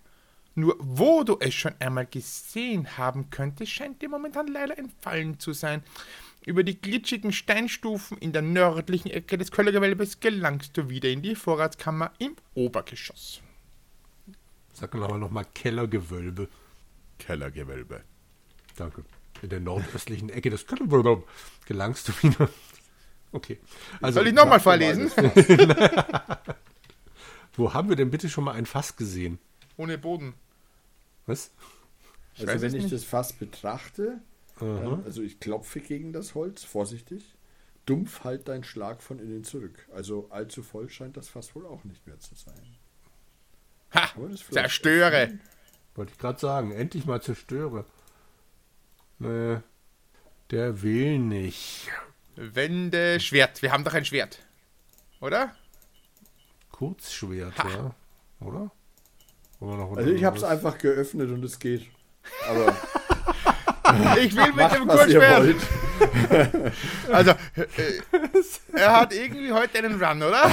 Nur 0.56 0.76
wo 0.80 1.24
du 1.24 1.38
es 1.40 1.54
schon 1.54 1.74
einmal 1.80 2.06
gesehen 2.06 2.98
haben 2.98 3.30
könntest, 3.30 3.72
scheint 3.72 4.02
dir 4.02 4.10
momentan 4.10 4.48
leider 4.48 4.78
entfallen 4.78 5.40
zu 5.40 5.54
sein. 5.54 5.84
Über 6.46 6.64
die 6.64 6.80
glitschigen 6.80 7.32
Steinstufen 7.34 8.18
in 8.18 8.32
der 8.32 8.42
nördlichen 8.42 9.12
Ecke 9.12 9.38
des 9.38 9.52
Kellergewölbes 9.52 10.20
gelangst 10.20 10.76
du 10.78 10.90
wieder 10.90 11.10
in 11.10 11.22
die 11.22 11.36
Vorratskammer 11.36 12.12
im 12.18 12.36
Obergeschoss. 12.56 13.42
Sag 14.74 14.96
aber 14.96 15.18
nochmal 15.18 15.46
Kellergewölbe. 15.54 16.48
Kellergewölbe. 17.18 18.02
Danke. 18.78 19.04
In 19.42 19.50
der 19.50 19.60
nordöstlichen 19.60 20.30
Ecke 20.30 20.50
des 20.50 20.66
Kellergewölbes 20.66 21.24
gelangst 21.66 22.08
du 22.08 22.14
wieder. 22.24 22.50
Okay. 23.32 23.60
Also, 24.02 24.20
Soll 24.20 24.28
ich 24.30 24.34
nochmal 24.34 24.60
vorlesen? 24.60 25.12
Wo 27.54 27.74
haben 27.74 27.90
wir 27.90 27.96
denn 27.96 28.10
bitte 28.10 28.30
schon 28.30 28.46
mal 28.46 28.54
ein 28.54 28.66
Fass 28.66 28.96
gesehen? 28.96 29.38
Ohne 29.78 29.98
Boden. 29.98 30.34
Was? 31.26 31.52
weiß 32.38 32.48
Also 32.48 32.62
wenn 32.62 32.76
ich 32.76 32.84
nicht. 32.84 32.94
das 32.94 33.04
Fass 33.04 33.34
betrachte, 33.34 34.22
dann, 34.60 35.04
also 35.06 35.22
ich 35.22 35.40
klopfe 35.40 35.80
gegen 35.80 36.14
das 36.14 36.36
Holz, 36.36 36.64
vorsichtig. 36.64 37.36
Dumpf 37.86 38.24
halt 38.24 38.48
dein 38.48 38.64
Schlag 38.64 39.02
von 39.02 39.20
innen 39.20 39.44
zurück. 39.44 39.88
Also 39.94 40.28
allzu 40.30 40.62
voll 40.62 40.90
scheint 40.90 41.18
das 41.18 41.28
Fass 41.30 41.56
wohl 41.56 41.66
auch 41.66 41.84
nicht 41.84 42.06
mehr 42.06 42.20
zu 42.20 42.36
sein. 42.36 42.78
Ha! 43.94 44.10
Zerstöre! 44.52 45.40
Wollte 45.96 46.12
ich 46.12 46.20
gerade 46.20 46.40
sagen. 46.40 46.72
Endlich 46.72 47.06
mal 47.06 47.22
zerstöre. 47.22 47.86
Nee. 49.18 49.58
Der 50.52 50.82
will 50.82 51.20
nicht. 51.20 51.90
Wende 52.36 53.20
Schwert. 53.20 53.62
Wir 53.62 53.72
haben 53.72 53.84
doch 53.84 53.94
ein 53.94 54.06
Schwert. 54.06 54.40
Oder? 55.20 55.56
Kurzschwert, 56.72 57.58
ja. 57.58 57.96
Oder? 58.40 58.72
Noch 59.60 59.98
Also 59.98 60.12
ich 60.12 60.24
habe 60.24 60.38
es 60.38 60.44
einfach 60.44 60.78
geöffnet 60.78 61.30
und 61.32 61.44
es 61.44 61.60
geht. 61.60 61.88
Aber 62.48 62.76
Ich 64.22 64.36
will 64.36 64.48
mit 64.48 64.56
macht, 64.56 64.76
dem 64.76 64.88
Kurzschwert. 64.88 65.56
Also, 67.12 67.32
äh, 67.32 67.66
er 68.74 69.02
hat 69.02 69.14
irgendwie 69.14 69.52
heute 69.52 69.80
einen 69.80 70.02
Run, 70.02 70.24
oder? 70.24 70.50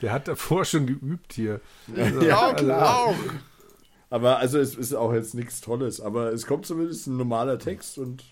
Der 0.00 0.12
hat 0.12 0.26
davor 0.26 0.64
schon 0.64 0.86
geübt 0.86 1.34
hier. 1.34 1.60
Also, 1.96 2.20
Ja, 2.20 2.50
also, 2.50 2.72
auch. 2.72 3.14
Aber 4.10 4.38
also 4.38 4.58
es 4.58 4.74
ist 4.74 4.92
auch 4.92 5.14
jetzt 5.14 5.34
nichts 5.34 5.60
Tolles. 5.60 6.00
Aber 6.00 6.32
es 6.32 6.46
kommt 6.46 6.66
zumindest 6.66 7.06
ein 7.06 7.16
normaler 7.16 7.58
Text 7.58 7.96
und 7.98 8.24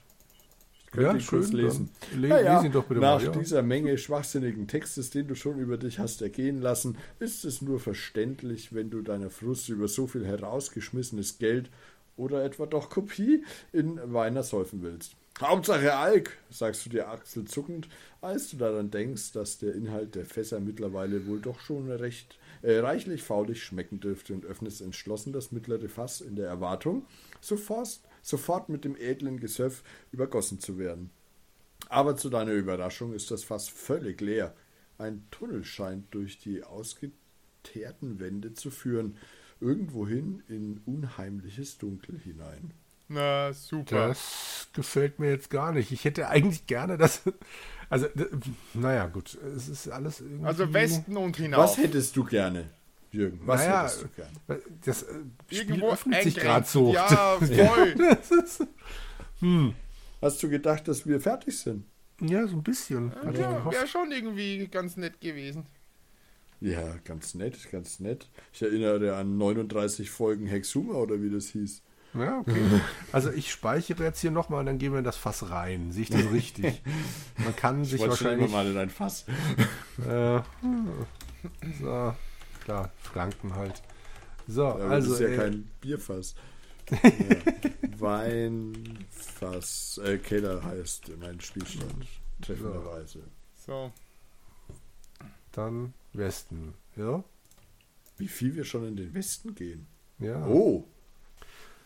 ich 0.93 0.97
könnte 0.97 1.07
Ja, 1.09 1.15
ihn 1.19 1.27
kurz 1.27 1.49
schön, 1.51 1.57
lesen. 1.57 1.91
le- 2.17 2.29
Naja, 2.29 2.57
lies 2.57 2.65
ihn 2.67 2.73
doch 2.73 2.85
bitte 2.85 3.01
nach 3.01 3.19
mal, 3.21 3.25
ja. 3.27 3.31
dieser 3.31 3.63
Menge 3.63 3.97
schwachsinnigen 3.97 4.67
Textes, 4.67 5.11
den 5.11 5.29
du 5.29 5.35
schon 5.37 5.59
über 5.59 5.77
dich 5.77 5.99
hast 6.01 6.21
ergehen 6.21 6.61
lassen, 6.61 6.99
ist 7.21 7.45
es 7.45 7.63
nur 7.63 7.79
verständlich, 7.79 8.75
wenn 8.75 8.91
du 8.91 9.01
deiner 9.03 9.31
Frust 9.31 9.69
über 9.69 9.87
so 9.89 10.07
viel 10.09 10.27
herausgeschmissenes 10.27 11.39
Geld 11.39 11.71
oder 12.17 12.45
etwa 12.45 12.67
doch 12.67 12.91
Kopie 12.91 13.45
in 13.73 14.01
Weiner 14.13 14.43
säufen 14.43 14.83
willst. 14.83 15.15
Hauptsache 15.41 15.95
Alk, 15.95 16.37
sagst 16.51 16.85
du 16.85 16.91
dir 16.91 17.09
achselzuckend, 17.09 17.89
als 18.21 18.51
du 18.51 18.57
daran 18.59 18.91
denkst, 18.91 19.33
dass 19.33 19.59
der 19.59 19.75
Inhalt 19.75 20.15
der 20.17 20.27
Fässer 20.27 20.61
mittlerweile 20.61 21.27
wohl 21.27 21.39
doch 21.41 21.61
schon 21.61 21.91
recht 21.91 22.37
äh, 22.63 22.79
reichlich 22.81 23.23
faulig 23.23 23.63
schmecken 23.63 24.01
dürfte 24.01 24.35
und 24.35 24.45
öffnest 24.45 24.83
entschlossen 24.83 25.33
das 25.33 25.51
mittlere 25.53 25.89
Fass 25.89 26.21
in 26.21 26.37
der 26.37 26.49
Erwartung, 26.49 27.07
sofort, 27.41 28.01
sofort 28.23 28.69
mit 28.69 28.85
dem 28.85 28.97
edlen 28.97 29.41
Gesöff 29.41 29.83
übergossen 30.13 30.61
zu 30.61 30.79
werden. 30.79 31.11
Aber 31.89 32.17
zu 32.17 32.31
deiner 32.31 32.53
Überraschung 32.53 33.15
ist 33.15 33.31
das 33.31 33.45
Fass 33.45 33.69
völlig 33.69 34.21
leer. 34.21 34.55
Ein 34.99 35.25
Tunnel 35.31 35.65
scheint 35.65 36.15
durch 36.15 36.39
die 36.39 36.63
ausgeteerten 36.63 38.21
Wände 38.21 38.55
zu 38.55 38.71
führen, 38.71 39.17
irgendwohin 39.61 40.43
in 40.49 40.81
unheimliches 40.87 41.79
Dunkel 41.79 42.19
hinein. 42.19 42.73
Na, 43.09 43.53
super. 43.53 44.09
Das 44.09 44.69
gefällt 44.73 45.19
mir 45.19 45.31
jetzt 45.31 45.51
gar 45.51 45.73
nicht. 45.73 45.91
Ich 45.91 46.05
hätte 46.05 46.29
eigentlich 46.29 46.67
gerne 46.67 46.97
das. 46.97 47.23
Also, 47.89 48.07
naja, 48.73 49.07
gut. 49.09 49.35
Es 49.35 49.69
ist 49.69 49.89
alles 49.89 50.21
irgendwie. 50.21 50.47
Also 50.47 50.73
Westen 50.73 51.17
und 51.17 51.37
hinauf. 51.37 51.65
Was 51.65 51.77
hättest 51.79 52.17
du 52.17 52.25
gerne, 52.25 52.71
Jürgen? 53.13 53.41
Was 53.45 53.61
naja, 53.65 53.83
hättest 53.83 54.03
du 54.03 54.09
gerne? 54.09 54.63
Das 54.85 55.03
äh, 55.03 55.07
Spiel 55.47 55.59
Irgendwo 55.59 55.91
öffnet 55.91 56.23
sich 56.23 56.37
eingrenzt. 56.39 56.73
gerade 56.73 56.87
so. 56.87 56.93
Ja, 56.93 57.07
voll. 57.39 57.95
Das 57.97 58.31
ist, 58.31 58.67
Hast 60.23 60.43
du 60.43 60.49
gedacht, 60.49 60.87
dass 60.89 61.07
wir 61.07 61.21
fertig 61.21 61.59
sind? 61.59 61.85
ja, 62.21 62.47
so 62.47 62.57
ein 62.57 62.63
bisschen. 62.63 63.13
Ich 63.33 63.39
Ja, 63.39 63.53
gehofft. 63.53 63.75
wäre 63.77 63.87
schon 63.87 64.13
irgendwie 64.13 64.69
ganz 64.69 64.97
nett 64.99 65.21
gewesen. 65.21 65.67
Ja, 66.61 66.97
ganz 67.05 67.35
nett, 67.35 67.57
ganz 67.73 68.01
nett. 68.01 68.29
Ich 68.53 68.61
erinnere 68.61 69.17
an 69.17 69.39
39 69.39 70.11
Folgen 70.11 70.47
Hexuma 70.47 70.93
oder 70.95 71.23
wie 71.23 71.31
das 71.31 71.47
hieß. 71.49 71.83
Ja, 72.13 72.41
okay. 72.41 72.61
Also 73.13 73.31
ich 73.33 73.51
speichere 73.51 74.05
jetzt 74.05 74.21
hier 74.21 74.31
nochmal 74.31 74.61
und 74.61 74.67
dann 74.67 74.77
gehen 74.79 74.93
wir 74.93 74.99
in 74.99 75.05
das 75.05 75.17
Fass 75.17 75.49
rein. 75.49 75.91
Sehe 75.93 76.03
ich 76.03 76.11
das 76.11 76.31
richtig? 76.33 76.83
Man 77.39 77.57
kann 77.57 77.85
sich 77.87 77.99
immer 78.01 78.11
wahrscheinlich. 78.11 78.51
mal 78.51 78.67
in 78.67 78.77
ein 78.77 78.91
Fass. 78.91 79.25
Äh, 80.07 80.41
so, 81.81 82.15
klar, 82.61 82.93
Franken 83.03 83.55
halt. 83.55 83.83
So, 84.47 84.67
Aber 84.67 84.85
also. 84.85 85.11
das 85.11 85.21
ist 85.21 85.27
ja 85.27 85.35
äh, 85.35 85.37
kein 85.37 85.71
Bierfass. 85.81 86.35
ja. 86.91 87.01
Weinfass. 87.99 90.01
Äh, 90.05 90.19
Keller 90.19 90.65
heißt 90.65 91.13
mein 91.21 91.41
Spielstand. 91.41 92.07
Treffenderweise. 92.41 93.21
So. 93.67 93.93
dann 95.53 95.93
Westen. 96.13 96.75
Ja? 96.97 97.23
Wie 98.17 98.29
viel 98.29 98.57
wir 98.57 98.65
schon 98.65 98.89
in 98.89 98.97
den 98.97 99.15
Westen 99.15 99.55
gehen. 99.55 99.87
Ja. 100.19 100.45
Oh, 100.47 100.87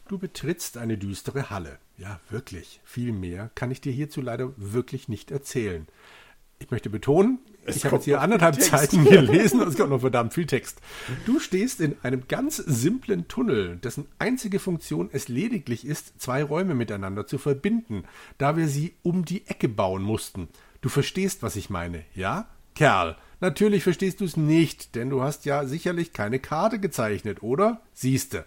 Du 0.08 0.18
betrittst 0.18 0.76
eine 0.76 0.98
düstere 0.98 1.48
Halle. 1.48 1.78
Ja, 1.96 2.20
wirklich. 2.28 2.80
Viel 2.84 3.12
mehr 3.12 3.50
kann 3.54 3.70
ich 3.70 3.80
dir 3.80 3.92
hierzu 3.92 4.20
leider 4.20 4.52
wirklich 4.56 5.08
nicht 5.08 5.30
erzählen. 5.30 5.86
Ich 6.58 6.70
möchte 6.70 6.90
betonen, 6.90 7.38
Es 7.66 7.76
ich 7.76 7.84
habe 7.84 7.96
jetzt 7.96 8.04
hier 8.04 8.20
anderthalb. 8.20 8.60
Seiten 8.60 9.04
gelesen 9.04 9.60
und 9.60 9.68
es 9.68 9.76
kommt 9.76 9.90
noch 9.90 10.00
verdammt 10.00 10.34
viel 10.34 10.46
Text. 10.46 10.80
Du 11.26 11.38
stehst 11.40 11.80
in 11.80 11.96
einem 12.02 12.28
ganz 12.28 12.56
simplen 12.56 13.28
Tunnel, 13.28 13.76
dessen 13.76 14.06
einzige 14.18 14.58
Funktion 14.58 15.08
es 15.12 15.28
lediglich 15.28 15.86
ist, 15.86 16.20
zwei 16.20 16.42
Räume 16.42 16.74
miteinander 16.74 17.26
zu 17.26 17.38
verbinden, 17.38 18.04
da 18.38 18.56
wir 18.56 18.68
sie 18.68 18.94
um 19.02 19.24
die 19.24 19.46
Ecke 19.46 19.68
bauen 19.68 20.02
mussten. 20.02 20.48
Du 20.80 20.88
verstehst, 20.88 21.42
was 21.42 21.56
ich 21.56 21.70
meine, 21.70 22.04
ja? 22.14 22.48
Kerl, 22.74 23.16
natürlich 23.40 23.82
verstehst 23.82 24.20
du 24.20 24.24
es 24.24 24.36
nicht, 24.36 24.94
denn 24.94 25.10
du 25.10 25.22
hast 25.22 25.44
ja 25.44 25.64
sicherlich 25.64 26.12
keine 26.12 26.38
Karte 26.40 26.78
gezeichnet, 26.78 27.42
oder? 27.42 27.80
Siehste. 27.92 28.44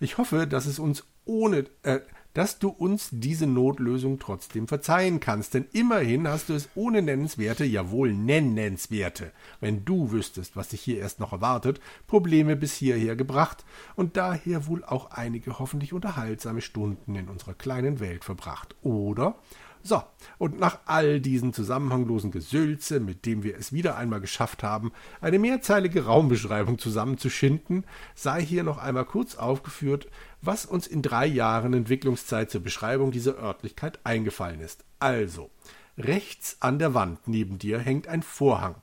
Ich 0.00 0.18
hoffe, 0.18 0.46
dass 0.46 0.66
es 0.66 0.78
uns 0.78 1.04
ohne, 1.24 1.66
äh, 1.82 2.00
dass 2.34 2.58
du 2.58 2.68
uns 2.68 3.08
diese 3.10 3.46
Notlösung 3.46 4.18
trotzdem 4.18 4.68
verzeihen 4.68 5.20
kannst, 5.20 5.54
denn 5.54 5.66
immerhin 5.72 6.28
hast 6.28 6.48
du 6.48 6.54
es 6.54 6.68
ohne 6.74 7.02
nennenswerte, 7.02 7.64
jawohl 7.64 8.12
nennenswerte, 8.12 9.32
wenn 9.60 9.84
du 9.84 10.12
wüsstest, 10.12 10.56
was 10.56 10.68
dich 10.68 10.80
hier 10.80 10.98
erst 10.98 11.20
noch 11.20 11.32
erwartet, 11.32 11.80
Probleme 12.06 12.56
bis 12.56 12.74
hierher 12.74 13.16
gebracht 13.16 13.64
und 13.96 14.16
daher 14.16 14.66
wohl 14.66 14.84
auch 14.84 15.10
einige 15.10 15.58
hoffentlich 15.58 15.92
unterhaltsame 15.92 16.60
Stunden 16.60 17.16
in 17.16 17.28
unserer 17.28 17.54
kleinen 17.54 18.00
Welt 18.00 18.24
verbracht, 18.24 18.76
oder? 18.82 19.34
So, 19.82 20.02
und 20.38 20.58
nach 20.58 20.80
all 20.86 21.20
diesen 21.20 21.52
zusammenhanglosen 21.52 22.30
Gesülze, 22.30 23.00
mit 23.00 23.26
dem 23.26 23.42
wir 23.42 23.56
es 23.56 23.72
wieder 23.72 23.96
einmal 23.96 24.20
geschafft 24.20 24.62
haben, 24.62 24.92
eine 25.20 25.38
mehrzeilige 25.38 26.04
Raumbeschreibung 26.04 26.78
zusammenzuschinden, 26.78 27.84
sei 28.14 28.42
hier 28.42 28.64
noch 28.64 28.78
einmal 28.78 29.04
kurz 29.04 29.36
aufgeführt, 29.36 30.08
was 30.42 30.66
uns 30.66 30.86
in 30.86 31.02
drei 31.02 31.26
Jahren 31.26 31.74
Entwicklungszeit 31.74 32.50
zur 32.50 32.62
Beschreibung 32.62 33.10
dieser 33.12 33.38
Örtlichkeit 33.38 34.00
eingefallen 34.04 34.60
ist. 34.60 34.84
Also, 34.98 35.50
rechts 35.96 36.56
an 36.60 36.78
der 36.78 36.94
Wand 36.94 37.26
neben 37.26 37.58
dir 37.58 37.78
hängt 37.78 38.08
ein 38.08 38.22
Vorhang, 38.22 38.76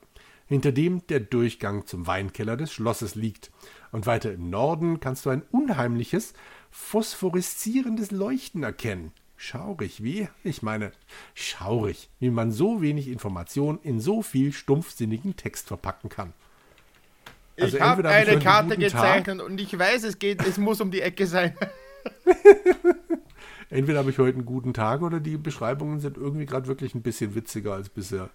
hinter 0.46 0.72
dem 0.72 1.06
der 1.08 1.20
Durchgang 1.20 1.86
zum 1.86 2.06
Weinkeller 2.06 2.56
des 2.56 2.72
Schlosses 2.72 3.14
liegt, 3.14 3.50
und 3.92 4.06
weiter 4.06 4.32
im 4.32 4.50
Norden 4.50 5.00
kannst 5.00 5.24
du 5.24 5.30
ein 5.30 5.42
unheimliches, 5.50 6.34
phosphoreszierendes 6.70 8.10
Leuchten 8.10 8.62
erkennen. 8.62 9.12
Schaurig, 9.36 10.02
wie? 10.02 10.28
Ich 10.44 10.62
meine, 10.62 10.92
schaurig, 11.34 12.08
wie 12.20 12.30
man 12.30 12.52
so 12.52 12.80
wenig 12.80 13.08
Information 13.08 13.78
in 13.82 14.00
so 14.00 14.22
viel 14.22 14.52
stumpfsinnigen 14.52 15.36
Text 15.36 15.68
verpacken 15.68 16.08
kann. 16.08 16.32
Also 17.58 17.76
ich 17.76 17.82
habe 17.82 18.08
eine 18.08 18.38
Karte 18.38 18.76
gezeichnet 18.76 19.38
Tag. 19.38 19.46
und 19.46 19.60
ich 19.60 19.78
weiß, 19.78 20.04
es 20.04 20.18
geht, 20.18 20.46
es 20.46 20.58
muss 20.58 20.80
um 20.80 20.90
die 20.90 21.00
Ecke 21.00 21.26
sein. 21.26 21.56
entweder 23.70 23.98
habe 23.98 24.10
ich 24.10 24.18
heute 24.18 24.36
einen 24.36 24.46
guten 24.46 24.74
Tag 24.74 25.02
oder 25.02 25.20
die 25.20 25.36
Beschreibungen 25.36 26.00
sind 26.00 26.16
irgendwie 26.16 26.46
gerade 26.46 26.66
wirklich 26.66 26.94
ein 26.94 27.02
bisschen 27.02 27.34
witziger 27.34 27.74
als 27.74 27.88
bisher. 27.88 28.30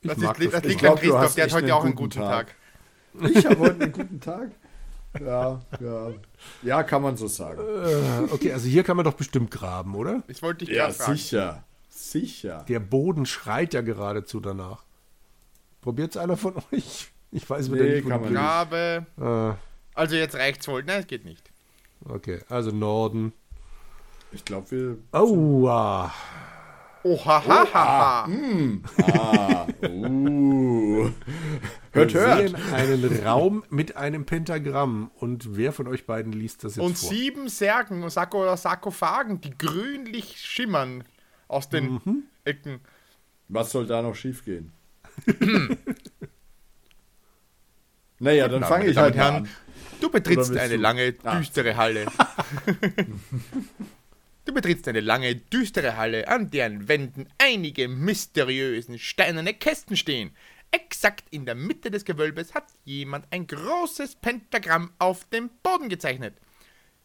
Ich 0.00 0.08
das, 0.08 0.18
ist, 0.18 0.24
das, 0.26 0.38
das 0.38 0.64
liegt 0.64 0.84
an 0.84 0.96
Christoph, 0.96 1.34
der 1.34 1.44
hat 1.44 1.52
heute 1.52 1.74
auch 1.74 1.84
einen 1.84 1.94
guten 1.94 2.20
Tag. 2.20 2.54
Tag. 3.18 3.30
Ich 3.30 3.46
habe 3.46 3.58
heute 3.58 3.82
einen 3.82 3.92
guten 3.92 4.20
Tag. 4.20 4.50
Ja, 5.20 5.60
ja. 5.80 6.12
Ja, 6.62 6.82
kann 6.82 7.02
man 7.02 7.16
so 7.16 7.26
sagen. 7.26 7.60
Äh, 7.60 8.32
okay, 8.32 8.52
also 8.52 8.68
hier 8.68 8.82
kann 8.84 8.96
man 8.96 9.04
doch 9.04 9.14
bestimmt 9.14 9.50
graben, 9.50 9.94
oder? 9.94 10.22
Ich 10.28 10.42
wollte 10.42 10.64
dich 10.64 10.74
Ja, 10.74 10.90
sicher. 10.90 11.64
Sicher. 11.88 12.64
Der 12.68 12.80
Boden 12.80 13.26
schreit 13.26 13.74
ja 13.74 13.80
geradezu 13.80 14.40
danach. 14.40 14.84
Probiert 15.80 16.12
es 16.12 16.16
einer 16.16 16.36
von 16.36 16.54
euch? 16.72 17.08
Ich 17.30 17.48
weiß 17.48 17.70
wieder 17.72 17.84
nee, 17.84 17.96
nicht, 17.96 18.08
kann 18.08 18.20
man 18.20 18.32
Grabe. 18.32 19.06
Äh. 19.20 19.98
Also 19.98 20.16
jetzt 20.16 20.36
reicht's 20.36 20.68
wohl. 20.68 20.82
Nein, 20.84 21.00
es 21.00 21.06
geht 21.06 21.24
nicht. 21.24 21.50
Okay, 22.04 22.40
also 22.48 22.70
Norden. 22.70 23.32
Ich 24.32 24.44
glaube, 24.44 24.70
wir. 24.70 24.98
Aua. 25.12 26.12
Oha. 27.02 28.24
Oh, 28.26 28.30
mm. 28.30 28.82
ah, 29.12 29.66
uh. 29.82 31.10
Hört, 31.92 32.14
Wir 32.14 32.20
hört. 32.20 32.50
sehen 32.50 32.56
einen 32.72 33.22
Raum 33.24 33.64
mit 33.70 33.96
einem 33.96 34.26
Pentagramm. 34.26 35.10
Und 35.14 35.56
wer 35.56 35.72
von 35.72 35.86
euch 35.88 36.06
beiden 36.06 36.32
liest 36.32 36.64
das 36.64 36.76
jetzt 36.76 36.84
Und 36.84 36.98
vor? 36.98 37.10
sieben 37.10 37.48
Särgen 37.48 38.02
oder 38.02 38.56
Sarkophagen, 38.56 39.40
die 39.40 39.56
grünlich 39.56 40.38
schimmern 40.38 41.04
aus 41.48 41.68
den 41.68 41.92
mhm. 42.04 42.24
Ecken. 42.44 42.80
Was 43.48 43.70
soll 43.70 43.86
da 43.86 44.02
noch 44.02 44.14
schiefgehen? 44.14 44.72
naja, 48.18 48.48
dann 48.48 48.62
fange 48.64 48.86
ich 48.86 48.96
halt 48.96 49.16
Herren, 49.16 49.34
an. 49.34 49.48
Du 50.00 50.10
betrittst 50.10 50.56
eine 50.56 50.76
du? 50.76 50.80
lange, 50.80 51.14
ah. 51.24 51.38
düstere 51.38 51.76
Halle. 51.76 52.06
Du 54.48 54.54
betrittst 54.54 54.88
eine 54.88 55.00
lange, 55.00 55.36
düstere 55.36 55.98
Halle, 55.98 56.26
an 56.26 56.50
deren 56.50 56.88
Wänden 56.88 57.28
einige 57.36 57.86
mysteriösen 57.86 58.98
steinerne 58.98 59.52
Kästen 59.52 59.94
stehen. 59.94 60.30
Exakt 60.70 61.24
in 61.30 61.46
der 61.46 61.54
Mitte 61.54 61.90
des 61.90 62.04
Gewölbes 62.04 62.54
hat 62.54 62.66
jemand 62.84 63.26
ein 63.30 63.46
großes 63.46 64.16
Pentagramm 64.16 64.92
auf 64.98 65.24
dem 65.26 65.50
Boden 65.62 65.88
gezeichnet. 65.88 66.34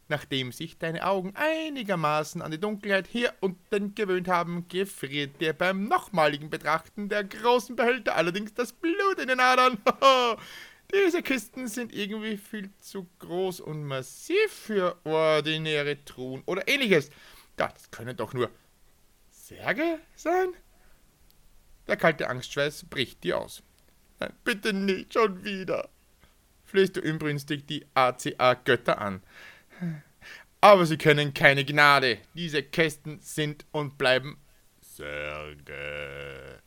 Nachdem 0.08 0.52
sich 0.52 0.78
deine 0.78 1.06
Augen 1.06 1.32
einigermaßen 1.34 2.42
an 2.42 2.50
die 2.50 2.60
Dunkelheit 2.60 3.06
hier 3.06 3.32
unten 3.40 3.94
gewöhnt 3.94 4.28
haben, 4.28 4.68
gefriert 4.68 5.40
dir 5.40 5.54
beim 5.54 5.88
nochmaligen 5.88 6.50
Betrachten 6.50 7.08
der 7.08 7.24
großen 7.24 7.74
Behälter 7.74 8.14
allerdings 8.14 8.52
das 8.52 8.74
Blut 8.74 9.18
in 9.18 9.28
den 9.28 9.40
Adern. 9.40 9.78
Diese 10.92 11.22
Kisten 11.22 11.68
sind 11.68 11.94
irgendwie 11.94 12.36
viel 12.36 12.70
zu 12.80 13.08
groß 13.18 13.60
und 13.60 13.84
massiv 13.84 14.52
für 14.52 14.98
ordinäre 15.04 16.04
Truhen 16.04 16.42
oder 16.44 16.68
ähnliches. 16.68 17.08
Das 17.56 17.90
können 17.90 18.16
doch 18.16 18.34
nur 18.34 18.50
Särge 19.30 20.00
sein? 20.14 20.52
Der 21.86 21.96
kalte 21.96 22.28
Angstschweiß 22.28 22.84
bricht 22.84 23.24
dir 23.24 23.38
aus. 23.38 23.62
Nein, 24.20 24.32
bitte 24.44 24.72
nicht 24.72 25.14
schon 25.14 25.44
wieder, 25.44 25.88
flehst 26.64 26.96
du 26.96 27.00
inbrünstig 27.00 27.66
die 27.66 27.84
ACA-Götter 27.94 29.00
an. 29.00 29.22
Aber 30.60 30.86
sie 30.86 30.96
können 30.96 31.34
keine 31.34 31.64
Gnade. 31.64 32.18
Diese 32.34 32.62
Kästen 32.62 33.20
sind 33.20 33.66
und 33.70 33.98
bleiben 33.98 34.38
Särge. 34.80 36.62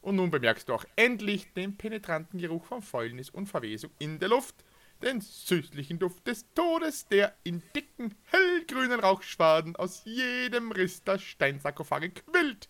Und 0.00 0.16
nun 0.16 0.30
bemerkst 0.30 0.68
du 0.68 0.74
auch 0.74 0.84
endlich 0.96 1.52
den 1.52 1.76
penetranten 1.76 2.40
Geruch 2.40 2.64
von 2.64 2.82
Fäulnis 2.82 3.30
und 3.30 3.46
Verwesung 3.46 3.90
in 3.98 4.18
der 4.18 4.30
Luft 4.30 4.64
den 5.02 5.20
süßlichen 5.20 5.98
Duft 5.98 6.26
des 6.26 6.46
Todes, 6.54 7.06
der 7.06 7.34
in 7.44 7.62
dicken, 7.74 8.14
hellgrünen 8.24 9.00
Rauchschwaden 9.00 9.76
aus 9.76 10.02
jedem 10.04 10.72
Riss 10.72 11.02
der 11.04 11.18
Steinsarkophage 11.18 12.10
quillt. 12.10 12.68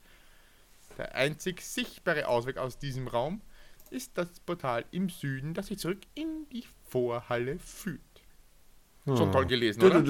Der 0.98 1.14
einzig 1.14 1.62
sichtbare 1.62 2.28
Ausweg 2.28 2.58
aus 2.58 2.78
diesem 2.78 3.08
Raum 3.08 3.40
ist 3.90 4.16
das 4.16 4.28
Portal 4.40 4.84
im 4.90 5.08
Süden, 5.08 5.54
das 5.54 5.66
sich 5.66 5.78
zurück 5.78 6.00
in 6.14 6.46
die 6.52 6.64
Vorhalle 6.88 7.58
führt. 7.58 8.00
Schon 9.06 9.32
toll 9.32 9.46
gelesen, 9.46 9.82
oder? 9.82 10.02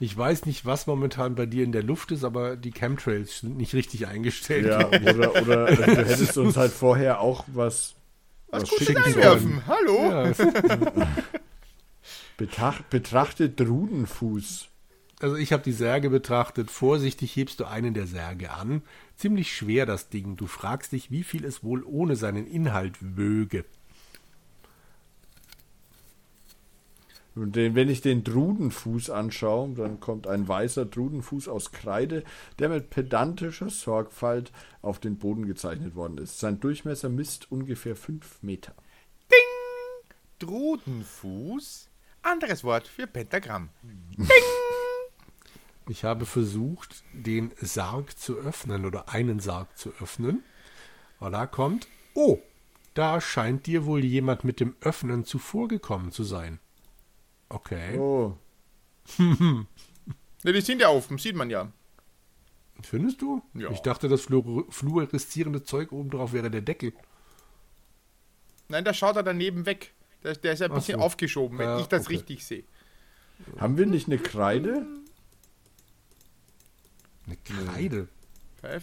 Ich 0.00 0.16
weiß 0.16 0.46
nicht, 0.46 0.66
was 0.66 0.86
momentan 0.86 1.34
bei 1.36 1.46
dir 1.46 1.64
in 1.64 1.72
der 1.72 1.82
Luft 1.82 2.10
ist, 2.10 2.24
aber 2.24 2.56
die 2.56 2.72
Chemtrails 2.72 3.40
sind 3.40 3.56
nicht 3.56 3.72
richtig 3.74 4.06
eingestellt. 4.06 4.66
Ja, 4.66 4.86
oder, 5.14 5.40
oder 5.40 5.66
du 5.66 5.96
hättest 5.96 6.36
uns 6.36 6.56
halt 6.56 6.72
vorher 6.72 7.20
auch 7.20 7.44
was 7.46 7.94
was 8.48 8.68
Gutes 8.68 8.96
einwerfen. 8.96 9.62
Hallo. 9.66 10.10
Ja. 10.10 10.32
Betracht, 12.36 12.90
betrachtet 12.90 13.60
Rudenfuß. 13.60 14.68
Also 15.24 15.36
ich 15.36 15.54
habe 15.54 15.62
die 15.62 15.72
Särge 15.72 16.10
betrachtet. 16.10 16.70
Vorsichtig 16.70 17.34
hebst 17.34 17.58
du 17.58 17.64
einen 17.64 17.94
der 17.94 18.06
Särge 18.06 18.50
an. 18.50 18.82
Ziemlich 19.16 19.56
schwer 19.56 19.86
das 19.86 20.10
Ding. 20.10 20.36
Du 20.36 20.46
fragst 20.46 20.92
dich, 20.92 21.10
wie 21.10 21.22
viel 21.22 21.46
es 21.46 21.64
wohl 21.64 21.82
ohne 21.82 22.14
seinen 22.14 22.46
Inhalt 22.46 22.98
wöge. 23.00 23.64
Wenn 27.34 27.88
ich 27.88 28.02
den 28.02 28.22
Drudenfuß 28.22 29.08
anschaue, 29.08 29.70
dann 29.70 29.98
kommt 29.98 30.26
ein 30.26 30.46
weißer 30.46 30.84
Drudenfuß 30.84 31.48
aus 31.48 31.72
Kreide, 31.72 32.22
der 32.58 32.68
mit 32.68 32.90
pedantischer 32.90 33.70
Sorgfalt 33.70 34.52
auf 34.82 34.98
den 34.98 35.16
Boden 35.16 35.46
gezeichnet 35.46 35.94
worden 35.94 36.18
ist. 36.18 36.38
Sein 36.38 36.60
Durchmesser 36.60 37.08
misst 37.08 37.50
ungefähr 37.50 37.96
5 37.96 38.42
Meter. 38.42 38.74
Ding! 39.32 40.16
Drudenfuß? 40.40 41.88
Anderes 42.20 42.62
Wort 42.62 42.86
für 42.86 43.06
Pentagramm. 43.06 43.70
Ding! 44.18 44.63
Ich 45.88 46.04
habe 46.04 46.24
versucht, 46.24 47.04
den 47.12 47.52
Sarg 47.60 48.18
zu 48.18 48.36
öffnen 48.36 48.86
oder 48.86 49.10
einen 49.10 49.40
Sarg 49.40 49.76
zu 49.76 49.92
öffnen. 50.00 50.42
Und 51.20 51.32
da 51.32 51.46
kommt, 51.46 51.88
oh, 52.14 52.38
da 52.94 53.20
scheint 53.20 53.66
dir 53.66 53.84
wohl 53.84 54.04
jemand 54.04 54.44
mit 54.44 54.60
dem 54.60 54.76
Öffnen 54.80 55.24
zuvorgekommen 55.24 56.10
zu 56.10 56.24
sein. 56.24 56.58
Okay. 57.48 57.98
Oh. 57.98 58.36
ne, 59.18 59.66
die 60.44 60.60
sind 60.60 60.80
ja 60.80 60.88
offen, 60.88 61.18
sieht 61.18 61.36
man 61.36 61.50
ja. 61.50 61.70
Findest 62.82 63.20
du? 63.20 63.42
Ja. 63.54 63.70
Ich 63.70 63.80
dachte, 63.80 64.08
das 64.08 64.22
fluoreszierende 64.22 65.62
Zeug 65.62 65.92
oben 65.92 66.10
drauf 66.10 66.32
wäre 66.32 66.50
der 66.50 66.62
Deckel. 66.62 66.92
Nein, 68.68 68.84
da 68.84 68.94
schaut 68.94 69.16
er 69.16 69.22
daneben 69.22 69.66
weg. 69.66 69.92
Der, 70.22 70.34
der 70.34 70.54
ist 70.54 70.62
ein 70.62 70.72
bisschen 70.72 70.98
so. 70.98 71.04
aufgeschoben, 71.04 71.58
wenn 71.58 71.68
ja, 71.68 71.78
ich 71.78 71.86
das 71.86 72.06
okay. 72.06 72.16
richtig 72.16 72.44
sehe. 72.44 72.64
Haben 73.58 73.76
wir 73.76 73.86
nicht 73.86 74.08
eine 74.08 74.18
Kreide? 74.18 74.86
Eine 77.26 77.36
Kreide? 77.36 78.08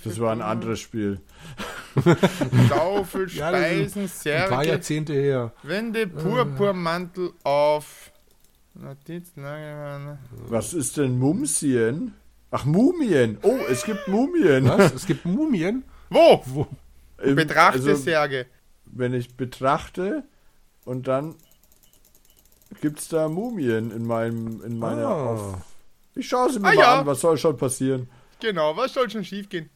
Das 0.03 0.19
war 0.19 0.31
ein 0.31 0.41
anderes 0.41 0.79
Spiel. 0.79 1.19
Schaufel, 2.69 3.27
Speisen, 3.27 4.03
ja, 4.03 4.07
Särge. 4.07 4.43
Ein 4.43 4.49
paar 4.49 4.65
Jahrzehnte 4.65 5.13
her. 5.13 5.53
Wende 5.63 6.07
Purpurmantel 6.07 7.31
auf. 7.43 8.11
Was 10.47 10.73
ist 10.73 10.97
denn 10.97 11.17
Mumsien? 11.17 12.13
Ach, 12.51 12.65
Mumien. 12.65 13.37
Oh, 13.41 13.57
es 13.69 13.83
gibt 13.83 14.07
Mumien. 14.07 14.65
Was? 14.65 14.93
Es 14.93 15.05
gibt 15.05 15.25
Mumien? 15.25 15.83
Wo? 16.09 16.41
Wo? 16.45 16.67
Im, 17.21 17.35
Betrachte 17.35 17.79
also, 17.79 17.95
Särge. 17.95 18.45
Wenn 18.85 19.13
ich 19.13 19.35
betrachte 19.35 20.23
und 20.85 21.07
dann 21.07 21.35
gibt's 22.81 23.09
da 23.09 23.29
Mumien 23.29 23.91
in 23.91 24.05
meinem, 24.05 24.61
in 24.63 24.79
meiner. 24.79 25.07
Ah. 25.07 25.31
Auf 25.31 25.57
ich 26.15 26.27
schaue 26.27 26.51
sie 26.51 26.59
mir 26.59 26.69
Ah, 26.69 26.73
mal 26.73 26.79
ja. 26.79 26.99
an, 26.99 27.05
was 27.05 27.21
soll 27.21 27.37
schon 27.37 27.55
passieren? 27.55 28.09
Genau, 28.41 28.75
was 28.75 28.93
soll 28.93 29.09
schon 29.09 29.23
schief 29.23 29.47
gehen? 29.49 29.69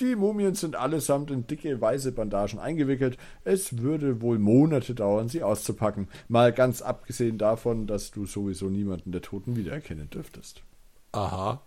Die 0.00 0.14
Mumien 0.14 0.54
sind 0.54 0.76
allesamt 0.76 1.30
in 1.32 1.48
dicke 1.48 1.80
weiße 1.80 2.12
Bandagen 2.12 2.60
eingewickelt. 2.60 3.18
Es 3.44 3.78
würde 3.78 4.22
wohl 4.22 4.38
Monate 4.38 4.94
dauern, 4.94 5.28
sie 5.28 5.42
auszupacken. 5.42 6.06
Mal 6.28 6.52
ganz 6.52 6.82
abgesehen 6.82 7.36
davon, 7.36 7.88
dass 7.88 8.12
du 8.12 8.24
sowieso 8.24 8.70
niemanden 8.70 9.10
der 9.10 9.22
Toten 9.22 9.56
wiedererkennen 9.56 10.08
dürftest. 10.08 10.62
Aha. 11.10 11.60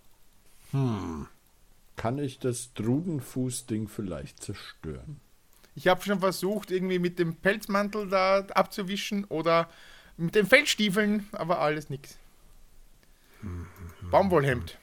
Kann 1.97 2.17
ich 2.19 2.39
das 2.39 2.73
Drudenfuß-Ding 2.75 3.89
vielleicht 3.89 4.41
zerstören? 4.41 5.19
Ich 5.75 5.89
habe 5.89 6.01
schon 6.01 6.21
versucht, 6.21 6.71
irgendwie 6.71 6.99
mit 6.99 7.19
dem 7.19 7.35
Pelzmantel 7.35 8.07
da 8.07 8.45
abzuwischen 8.53 9.25
oder 9.25 9.69
mit 10.15 10.35
den 10.35 10.45
Feldstiefeln, 10.45 11.27
aber 11.33 11.59
alles 11.59 11.89
nix. 11.89 12.17
Baumwollhemd. 14.09 14.77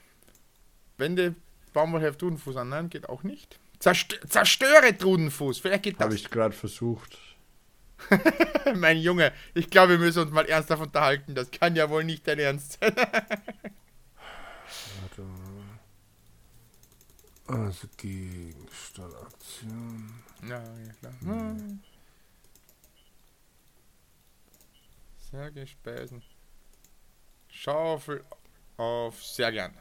Wende 0.98 1.34
Baumwollhemd 1.72 2.18
Trudenfuß 2.18 2.56
an, 2.56 2.68
nein, 2.70 2.90
geht 2.90 3.08
auch 3.08 3.22
nicht. 3.22 3.58
Zerst 3.78 4.18
zerstöre 4.28 4.96
Trudenfuß, 4.96 5.60
vielleicht 5.60 5.84
geht 5.84 5.98
Habe 6.00 6.10
das. 6.10 6.20
ich 6.20 6.30
gerade 6.30 6.54
versucht. 6.54 7.18
mein 8.76 8.98
Junge, 8.98 9.32
ich 9.54 9.70
glaube, 9.70 9.92
wir 9.92 9.98
müssen 9.98 10.22
uns 10.22 10.30
mal 10.30 10.46
ernsthaft 10.46 10.82
unterhalten. 10.82 11.34
Das 11.34 11.50
kann 11.50 11.74
ja 11.76 11.88
wohl 11.90 12.04
nicht 12.04 12.26
dein 12.26 12.38
Ernst 12.38 12.78
sein. 12.80 12.94
Also 17.48 17.88
Gegenstand, 17.96 19.14
Aktion. 19.14 20.22
ja, 20.42 20.62
ja, 20.62 20.92
klar. 21.00 21.14
Hm. 21.22 21.80
Särge 25.30 25.66
speisen. 25.66 26.22
Schaufel 27.48 28.22
auf 28.76 29.24
sehr 29.24 29.50
gern. 29.50 29.74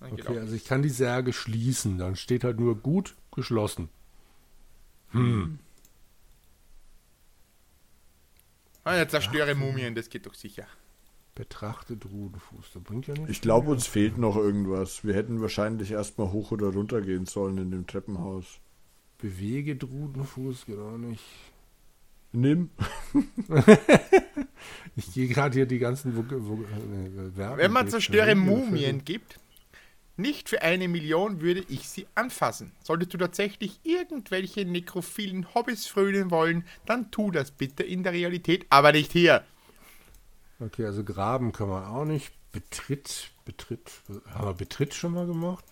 Dann 0.00 0.12
Okay, 0.12 0.38
also 0.38 0.54
ich 0.54 0.64
kann 0.64 0.82
die 0.82 0.88
Särge 0.88 1.32
schließen. 1.32 1.98
Dann 1.98 2.16
steht 2.16 2.44
halt 2.44 2.60
nur 2.60 2.76
gut 2.76 3.16
geschlossen. 3.32 3.88
Ah, 8.84 8.96
ja, 8.96 9.08
zerstöre 9.08 9.54
Mumien, 9.54 9.94
das 9.94 10.10
geht 10.10 10.26
doch 10.26 10.34
sicher. 10.34 10.66
Betrachtet 11.34 12.04
Rudenfuß. 12.06 12.72
Da 12.74 12.80
bringt 12.80 13.06
ja 13.06 13.14
nichts. 13.14 13.30
Ich 13.30 13.40
glaube, 13.40 13.70
uns 13.70 13.86
fehlt 13.86 14.18
noch 14.18 14.36
irgendwas. 14.36 15.04
Wir 15.04 15.14
hätten 15.14 15.40
wahrscheinlich 15.40 15.92
erstmal 15.92 16.32
hoch 16.32 16.50
oder 16.50 16.68
runter 16.68 17.00
gehen 17.00 17.26
sollen 17.26 17.58
in 17.58 17.70
dem 17.70 17.86
Treppenhaus. 17.86 18.60
Bewege 19.18 19.76
Drudenfuß, 19.76 20.66
geht 20.66 20.78
auch 20.78 20.98
nicht. 20.98 21.24
Nimm. 22.32 22.70
Ich 24.96 25.12
gehe 25.12 25.28
gerade 25.28 25.54
hier 25.54 25.66
die 25.66 25.78
ganzen 25.78 26.10
äh, 26.10 27.30
Verben 27.30 27.58
Wenn 27.58 27.70
man 27.70 27.88
zerstöre 27.88 28.34
Mumien 28.34 29.04
gibt, 29.04 29.38
nicht 30.18 30.48
für 30.48 30.62
eine 30.62 30.88
Million 30.88 31.40
würde 31.40 31.64
ich 31.68 31.88
sie 31.88 32.06
anfassen. 32.14 32.72
Solltest 32.82 33.14
du 33.14 33.18
tatsächlich 33.18 33.80
irgendwelche 33.84 34.64
nekrophilen 34.64 35.54
Hobbys 35.54 35.86
frönen 35.86 36.30
wollen, 36.30 36.64
dann 36.86 37.10
tu 37.10 37.30
das 37.30 37.50
bitte 37.50 37.82
in 37.82 38.02
der 38.02 38.12
Realität, 38.12 38.66
aber 38.70 38.92
nicht 38.92 39.12
hier. 39.12 39.44
Okay, 40.60 40.84
also 40.84 41.04
graben 41.04 41.52
kann 41.52 41.68
man 41.68 41.84
auch 41.84 42.04
nicht. 42.04 42.32
Betritt, 42.50 43.30
betritt, 43.44 43.90
haben 44.30 44.48
wir 44.48 44.54
Betritt 44.54 44.94
schon 44.94 45.12
mal 45.12 45.26
gemacht? 45.26 45.64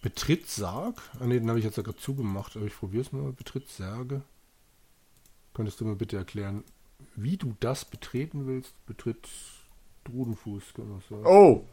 Betritt 0.00 0.48
Sarg? 0.48 1.00
Ah 1.20 1.26
ne, 1.26 1.40
den 1.40 1.48
habe 1.48 1.58
ich 1.58 1.64
jetzt 1.64 1.76
ja 1.76 1.82
gerade 1.82 1.98
zugemacht, 1.98 2.56
aber 2.56 2.66
ich 2.66 2.76
probiere 2.76 3.02
es 3.02 3.12
mal. 3.12 3.32
Betritt 3.32 3.68
Särge. 3.68 4.22
Könntest 5.54 5.80
du 5.80 5.84
mir 5.84 5.96
bitte 5.96 6.16
erklären, 6.16 6.64
wie 7.16 7.36
du 7.36 7.54
das 7.60 7.84
betreten 7.84 8.46
willst? 8.46 8.74
Betritt 8.86 9.28
Drudenfuß, 10.04 10.74
kann 10.74 10.90
man 10.90 11.00
sagen. 11.08 11.26
Oh, 11.26 11.64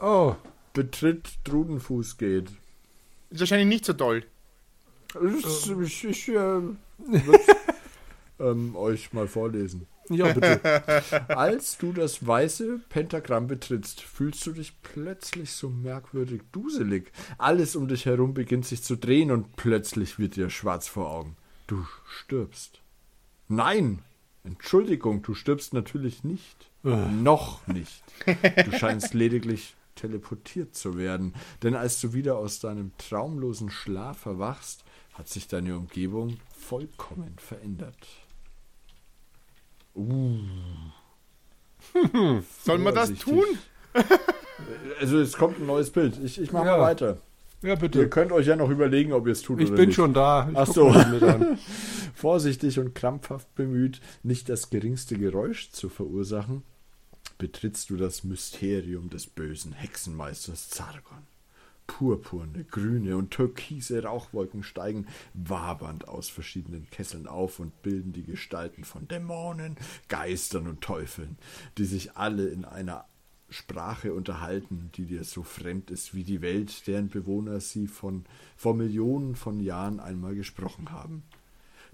Oh, 0.00 0.34
betritt 0.72 1.38
Drudenfuß 1.44 2.16
geht. 2.18 2.50
Ist 3.30 3.40
wahrscheinlich 3.40 3.68
nicht 3.68 3.84
so 3.84 3.92
toll. 3.92 4.24
Ich, 5.38 5.70
ich, 5.70 6.04
ich 6.04 6.28
äh, 6.28 6.60
ähm, 8.40 8.76
euch 8.76 9.12
mal 9.12 9.28
vorlesen. 9.28 9.86
ja, 10.08 10.32
bitte. 10.32 10.60
Als 11.28 11.78
du 11.78 11.92
das 11.92 12.26
weiße 12.26 12.80
Pentagramm 12.88 13.46
betrittst, 13.46 14.00
fühlst 14.00 14.44
du 14.46 14.52
dich 14.52 14.74
plötzlich 14.82 15.52
so 15.52 15.68
merkwürdig 15.68 16.42
duselig. 16.52 17.12
Alles 17.38 17.76
um 17.76 17.88
dich 17.88 18.06
herum 18.06 18.34
beginnt 18.34 18.66
sich 18.66 18.82
zu 18.82 18.96
drehen 18.96 19.30
und 19.30 19.56
plötzlich 19.56 20.18
wird 20.18 20.36
dir 20.36 20.50
schwarz 20.50 20.88
vor 20.88 21.10
Augen. 21.10 21.36
Du 21.66 21.86
stirbst. 22.06 22.80
Nein! 23.48 24.00
Entschuldigung, 24.42 25.22
du 25.22 25.34
stirbst 25.34 25.72
natürlich 25.72 26.22
nicht. 26.22 26.68
Noch 26.84 27.66
nicht. 27.66 28.02
Du 28.26 28.72
scheinst 28.78 29.14
lediglich 29.14 29.74
teleportiert 29.94 30.74
zu 30.74 30.98
werden, 30.98 31.34
denn 31.62 31.74
als 31.74 32.00
du 32.00 32.12
wieder 32.12 32.36
aus 32.36 32.60
deinem 32.60 32.92
traumlosen 32.98 33.70
Schlaf 33.70 34.26
erwachst, 34.26 34.84
hat 35.14 35.28
sich 35.28 35.48
deine 35.48 35.76
Umgebung 35.76 36.38
vollkommen 36.58 37.34
verändert. 37.38 37.96
Sollen 42.64 42.82
wir 42.82 42.92
das 42.92 43.10
Vorsichtig. 43.10 43.24
tun? 43.24 43.44
Also 45.00 45.18
es 45.18 45.32
kommt 45.36 45.58
ein 45.60 45.66
neues 45.66 45.90
Bild. 45.90 46.18
Ich, 46.22 46.40
ich 46.40 46.52
mache 46.52 46.66
Ja. 46.66 46.76
mal 46.76 46.82
weiter. 46.84 47.18
Ja, 47.62 47.70
Ihr 47.70 47.76
bitte. 47.76 48.08
könnt 48.08 48.30
euch 48.32 48.46
ja 48.46 48.56
noch 48.56 48.70
überlegen, 48.70 49.12
ob 49.12 49.26
ihr 49.26 49.32
es 49.32 49.42
tut 49.42 49.60
Ich 49.60 49.68
oder 49.68 49.76
bin 49.76 49.88
nicht. 49.88 49.96
schon 49.96 50.14
da. 50.14 50.48
Ich 50.50 50.56
Ach 50.56 50.66
so. 50.66 50.92
Vorsichtig 52.14 52.78
und 52.78 52.94
krampfhaft 52.94 53.52
bemüht, 53.56 54.00
nicht 54.22 54.48
das 54.48 54.70
geringste 54.70 55.18
Geräusch 55.18 55.70
zu 55.72 55.88
verursachen, 55.88 56.62
betrittst 57.38 57.90
du 57.90 57.96
das 57.96 58.24
Mysterium 58.24 59.10
des 59.10 59.26
bösen 59.26 59.72
Hexenmeisters 59.72 60.68
Zargon. 60.68 61.26
Purpurne, 61.86 62.64
grüne 62.64 63.16
und 63.16 63.30
türkise 63.30 64.02
Rauchwolken 64.02 64.62
steigen 64.62 65.06
wabernd 65.34 66.08
aus 66.08 66.28
verschiedenen 66.28 66.88
Kesseln 66.90 67.26
auf 67.26 67.58
und 67.58 67.82
bilden 67.82 68.12
die 68.12 68.24
Gestalten 68.24 68.84
von 68.84 69.06
Dämonen, 69.06 69.76
Geistern 70.08 70.66
und 70.66 70.80
Teufeln, 70.80 71.36
die 71.76 71.84
sich 71.84 72.16
alle 72.16 72.48
in 72.48 72.64
einer 72.64 73.04
Sprache 73.50 74.14
unterhalten, 74.14 74.90
die 74.94 75.04
dir 75.04 75.24
so 75.24 75.42
fremd 75.42 75.90
ist 75.90 76.14
wie 76.14 76.24
die 76.24 76.40
Welt, 76.40 76.86
deren 76.86 77.08
Bewohner 77.08 77.60
sie 77.60 77.86
von 77.86 78.24
vor 78.56 78.74
Millionen 78.74 79.36
von 79.36 79.60
Jahren 79.60 80.00
einmal 80.00 80.34
gesprochen 80.34 80.90
haben. 80.90 81.22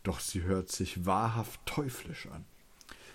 Doch 0.03 0.21
sie 0.21 0.43
hört 0.43 0.71
sich 0.71 1.05
wahrhaft 1.05 1.61
teuflisch 1.67 2.27
an. 2.29 2.45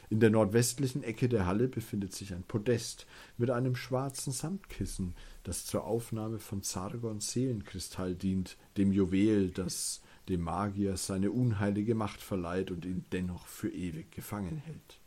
In 0.09 0.19
der 0.19 0.29
nordwestlichen 0.29 1.03
Ecke 1.03 1.27
der 1.27 1.45
Halle 1.45 1.67
befindet 1.67 2.13
sich 2.13 2.33
ein 2.33 2.43
Podest 2.43 3.07
mit 3.37 3.49
einem 3.49 3.75
schwarzen 3.75 4.31
Samtkissen, 4.31 5.15
das 5.43 5.65
zur 5.65 5.85
Aufnahme 5.85 6.39
von 6.39 6.61
Zargons 6.61 7.31
Seelenkristall 7.31 8.15
dient, 8.15 8.57
dem 8.77 8.91
Juwel, 8.91 9.51
das 9.51 10.01
dem 10.29 10.41
Magier 10.41 10.97
seine 10.97 11.31
unheilige 11.31 11.95
Macht 11.95 12.21
verleiht 12.21 12.71
und 12.71 12.85
ihn 12.85 13.05
dennoch 13.11 13.47
für 13.47 13.69
ewig 13.69 14.11
gefangen 14.11 14.57
hält. 14.57 14.99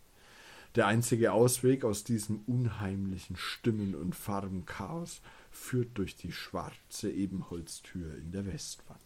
Der 0.74 0.86
einzige 0.86 1.32
Ausweg 1.32 1.84
aus 1.84 2.04
diesem 2.04 2.40
unheimlichen 2.46 3.36
Stimmen- 3.36 3.94
und 3.94 4.14
Farbenchaos 4.14 5.22
führt 5.50 5.96
durch 5.98 6.14
die 6.16 6.32
schwarze 6.32 7.10
Ebenholztür 7.10 8.14
in 8.16 8.30
der 8.30 8.46
Westwand. 8.46 9.00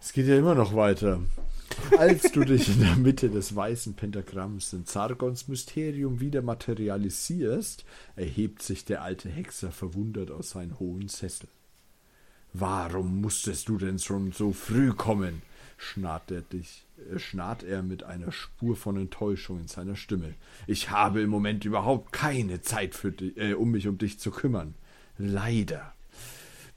Es 0.00 0.12
geht 0.14 0.26
ja 0.26 0.38
immer 0.38 0.54
noch 0.54 0.74
weiter. 0.74 1.20
Als 1.98 2.32
du 2.32 2.44
dich 2.44 2.68
in 2.68 2.80
der 2.80 2.96
Mitte 2.96 3.28
des 3.28 3.54
weißen 3.54 3.94
Pentagramms 3.94 4.72
in 4.72 4.86
Zargons 4.86 5.46
Mysterium 5.46 6.20
wieder 6.20 6.42
materialisierst, 6.42 7.84
erhebt 8.16 8.62
sich 8.62 8.84
der 8.84 9.02
alte 9.02 9.28
Hexer 9.28 9.70
verwundert 9.70 10.30
aus 10.30 10.50
seinem 10.50 10.78
hohen 10.80 11.08
Sessel. 11.08 11.48
Warum 12.52 13.20
musstest 13.20 13.68
du 13.68 13.76
denn 13.76 13.98
schon 13.98 14.32
so 14.32 14.52
früh 14.52 14.92
kommen? 14.92 15.42
schnarrt 15.76 16.30
er 16.30 16.42
dich, 16.42 16.84
äh, 17.10 17.18
schnarrt 17.18 17.62
er 17.62 17.82
mit 17.82 18.02
einer 18.02 18.32
Spur 18.32 18.76
von 18.76 18.96
Enttäuschung 18.96 19.60
in 19.60 19.68
seiner 19.68 19.96
Stimme. 19.96 20.34
Ich 20.66 20.90
habe 20.90 21.22
im 21.22 21.30
Moment 21.30 21.64
überhaupt 21.64 22.12
keine 22.12 22.60
Zeit 22.60 22.94
für 22.94 23.12
dich, 23.12 23.36
äh, 23.36 23.54
um 23.54 23.70
mich 23.70 23.88
um 23.88 23.96
dich 23.96 24.18
zu 24.18 24.30
kümmern. 24.30 24.74
Leider. 25.16 25.94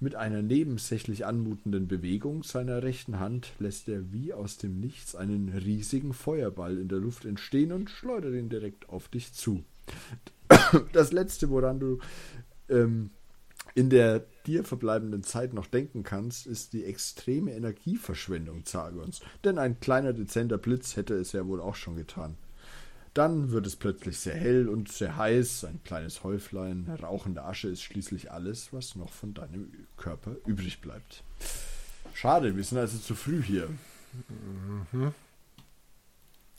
Mit 0.04 0.16
einer 0.16 0.42
nebensächlich 0.42 1.26
anmutenden 1.26 1.88
Bewegung 1.88 2.44
seiner 2.44 2.84
rechten 2.84 3.22
Hand 3.22 3.54
lässt 3.58 3.88
er 3.88 4.12
wie 4.12 4.34
aus 4.34 4.58
dem 4.58 4.82
Nichts 4.82 5.16
einen 5.16 5.48
riesigen 5.48 6.12
Feuerball 6.12 6.78
in 6.78 6.90
der 6.90 6.98
Luft 6.98 7.24
entstehen 7.24 7.72
und 7.72 7.90
schleudert 7.90 8.34
ihn 8.34 8.50
direkt 8.50 8.90
auf 8.90 9.08
dich 9.08 9.32
zu. 9.32 9.64
Das 10.92 11.14
letzte, 11.14 11.50
woran 11.50 11.80
du 11.80 12.00
ähm, 12.68 13.12
in 13.76 13.90
der 13.90 14.26
dir 14.46 14.66
verbleibenden 14.66 15.24
Zeit 15.24 15.54
noch 15.54 15.68
denken 15.68 16.04
kannst, 16.04 16.48
ist 16.48 16.74
die 16.74 16.84
extreme 16.84 17.54
Energieverschwendung 17.54 18.66
Zargons. 18.66 19.22
Denn 19.46 19.58
ein 19.58 19.80
kleiner 19.80 20.12
dezenter 20.12 20.58
Blitz 20.58 20.98
hätte 20.98 21.14
es 21.14 21.32
ja 21.32 21.48
wohl 21.48 21.62
auch 21.62 21.76
schon 21.76 21.96
getan. 21.96 22.36
Dann 23.14 23.52
wird 23.52 23.68
es 23.68 23.76
plötzlich 23.76 24.20
sehr 24.20 24.34
hell 24.36 24.68
und 24.68 24.92
sehr 24.92 25.18
heiß, 25.18 25.66
ein 25.66 25.80
kleines 25.84 26.24
Häuflein, 26.24 26.90
rauchende 27.02 27.44
Asche 27.44 27.68
ist 27.68 27.84
schließlich 27.84 28.32
alles, 28.32 28.74
was 28.74 28.96
noch 28.96 29.12
von 29.12 29.36
deinem 29.36 29.72
Körper 29.98 30.36
übrig 30.48 30.82
bleibt. 30.82 31.24
Schade, 32.16 32.56
wir 32.56 32.64
sind 32.64 32.80
also 32.80 32.98
zu 32.98 33.14
früh 33.14 33.42
hier. 33.44 33.70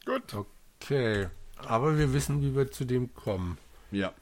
Gut. 0.05 0.47
Okay. 0.81 1.29
Aber 1.57 1.99
wir 1.99 2.13
wissen, 2.13 2.43
wie 2.43 2.55
wir 2.55 2.71
zu 2.71 2.85
dem 2.85 3.13
kommen. 3.15 3.59
Ja. 3.91 4.13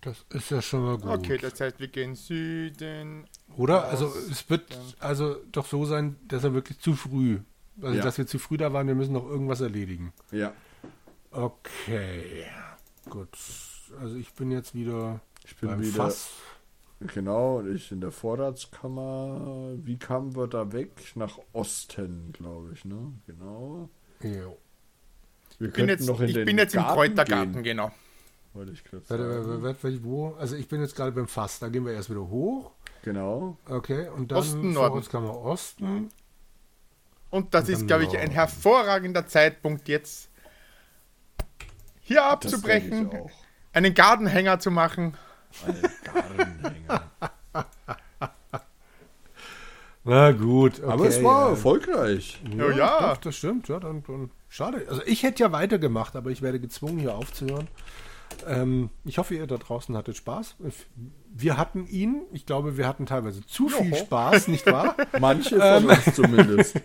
Das 0.00 0.24
ist 0.30 0.50
ja 0.50 0.62
schon 0.62 0.84
mal 0.84 0.96
gut. 0.96 1.10
Okay, 1.10 1.38
das 1.38 1.60
heißt, 1.60 1.80
wir 1.80 1.88
gehen 1.88 2.14
Süden. 2.14 3.26
Oder? 3.56 3.84
Also 3.88 4.12
es 4.30 4.48
wird 4.48 4.78
also 5.00 5.36
doch 5.50 5.66
so 5.66 5.84
sein, 5.84 6.16
dass 6.28 6.44
er 6.44 6.54
wirklich 6.54 6.78
zu 6.78 6.94
früh. 6.94 7.40
Also 7.82 7.96
Ja. 7.96 8.04
dass 8.04 8.18
wir 8.18 8.26
zu 8.26 8.38
früh 8.38 8.56
da 8.56 8.72
waren, 8.72 8.86
wir 8.86 8.94
müssen 8.94 9.12
noch 9.12 9.26
irgendwas 9.28 9.60
erledigen. 9.60 10.12
Ja. 10.30 10.52
Okay. 11.30 12.46
Gut. 13.08 13.28
Also 14.00 14.16
ich 14.16 14.32
bin 14.34 14.50
jetzt 14.50 14.74
wieder 14.74 15.20
Ich 15.44 15.56
bin 15.56 15.70
beim 15.70 15.80
wieder. 15.80 16.04
Fass. 16.04 16.30
Genau, 17.00 17.58
und 17.58 17.74
ich 17.74 17.92
in 17.92 18.00
der 18.00 18.10
Vorratskammer. 18.10 19.72
Wie 19.76 19.98
kamen 19.98 20.34
wir 20.34 20.48
da 20.48 20.72
weg? 20.72 20.90
Nach 21.14 21.38
Osten, 21.52 22.32
glaube 22.32 22.72
ich, 22.74 22.84
ne? 22.84 23.12
Genau. 23.26 23.88
Jo. 24.20 24.58
Wir 25.58 25.68
Ich 25.68 25.74
bin 25.74 25.88
jetzt, 25.88 26.08
ich 26.08 26.34
den 26.34 26.44
bin 26.44 26.58
jetzt 26.58 26.74
im 26.74 26.82
Garten 26.82 26.94
Kräutergarten, 26.94 27.52
gehen, 27.54 27.62
genau. 27.62 27.92
wollte 28.52 28.72
ich 28.72 28.82
gerade 28.84 29.08
Warte, 29.08 29.42
sagen. 29.44 29.62
warte, 29.62 30.04
wo? 30.04 30.34
Also 30.34 30.56
ich 30.56 30.66
bin 30.68 30.80
jetzt 30.80 30.96
gerade 30.96 31.12
beim 31.12 31.28
Fass. 31.28 31.60
Da 31.60 31.68
gehen 31.68 31.84
wir 31.84 31.92
erst 31.92 32.10
wieder 32.10 32.28
hoch. 32.28 32.72
Genau. 33.02 33.56
Okay. 33.68 34.08
Und 34.08 34.32
dann 34.32 34.38
Osten, 34.38 34.72
Norden. 34.72 34.90
Vorratskammer 34.90 35.36
Osten. 35.36 36.08
Und 37.30 37.54
das 37.54 37.68
ist, 37.68 37.86
glaube 37.86 38.04
ich, 38.04 38.16
ein 38.16 38.30
hervorragender 38.30 39.26
Zeitpunkt 39.26 39.86
jetzt 39.88 40.27
hier 42.08 42.24
abzubrechen, 42.24 43.10
einen 43.72 43.94
Gartenhänger 43.94 44.58
zu 44.58 44.70
machen. 44.70 45.14
Eine 45.66 45.80
Gartenhänger. 46.04 47.02
Na 50.04 50.32
gut. 50.32 50.78
Okay, 50.82 50.90
Aber 50.90 51.06
es 51.06 51.22
war 51.22 51.44
ja. 51.44 51.50
erfolgreich. 51.50 52.40
Ja, 52.56 52.70
ja. 52.70 53.10
Doch, 53.10 53.18
das 53.18 53.36
stimmt. 53.36 53.68
Ja, 53.68 53.78
dann, 53.78 54.02
dann 54.04 54.30
schade. 54.48 54.86
Also 54.88 55.02
ich 55.04 55.22
hätte 55.22 55.42
ja 55.42 55.52
weitergemacht, 55.52 56.16
aber 56.16 56.30
ich 56.30 56.40
werde 56.40 56.58
gezwungen, 56.58 56.98
hier 56.98 57.14
aufzuhören. 57.14 57.68
Ähm, 58.46 58.88
ich 59.04 59.18
hoffe, 59.18 59.34
ihr 59.34 59.46
da 59.46 59.58
draußen 59.58 59.94
hattet 59.94 60.16
Spaß. 60.16 60.56
Wir 61.34 61.58
hatten 61.58 61.86
ihn. 61.86 62.22
Ich 62.32 62.46
glaube, 62.46 62.78
wir 62.78 62.88
hatten 62.88 63.04
teilweise 63.04 63.44
zu 63.44 63.68
viel 63.68 63.94
Spaß, 63.94 64.48
nicht 64.48 64.64
wahr? 64.64 64.96
Manche 65.20 65.58
von 65.58 65.84
uns 65.90 66.14
zumindest. 66.14 66.80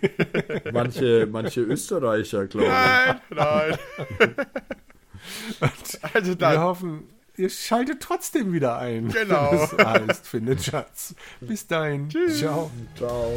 Manche, 0.73 1.25
manche 1.31 1.61
Österreicher, 1.61 2.47
glaube 2.47 2.67
ich. 2.67 2.73
Nein, 2.73 3.21
nein. 3.29 3.77
also 6.13 6.29
Wir 6.31 6.35
dann, 6.35 6.59
hoffen, 6.59 7.09
ihr 7.35 7.49
schaltet 7.49 8.01
trotzdem 8.01 8.53
wieder 8.53 8.77
ein. 8.77 9.09
Genau. 9.09 9.51
Das 9.51 9.73
heißt, 9.73 10.27
findet 10.27 10.63
Schatz. 10.63 11.15
Bis 11.41 11.67
dahin. 11.67 12.09
Ciao. 12.09 12.71
Ciao. 12.97 13.31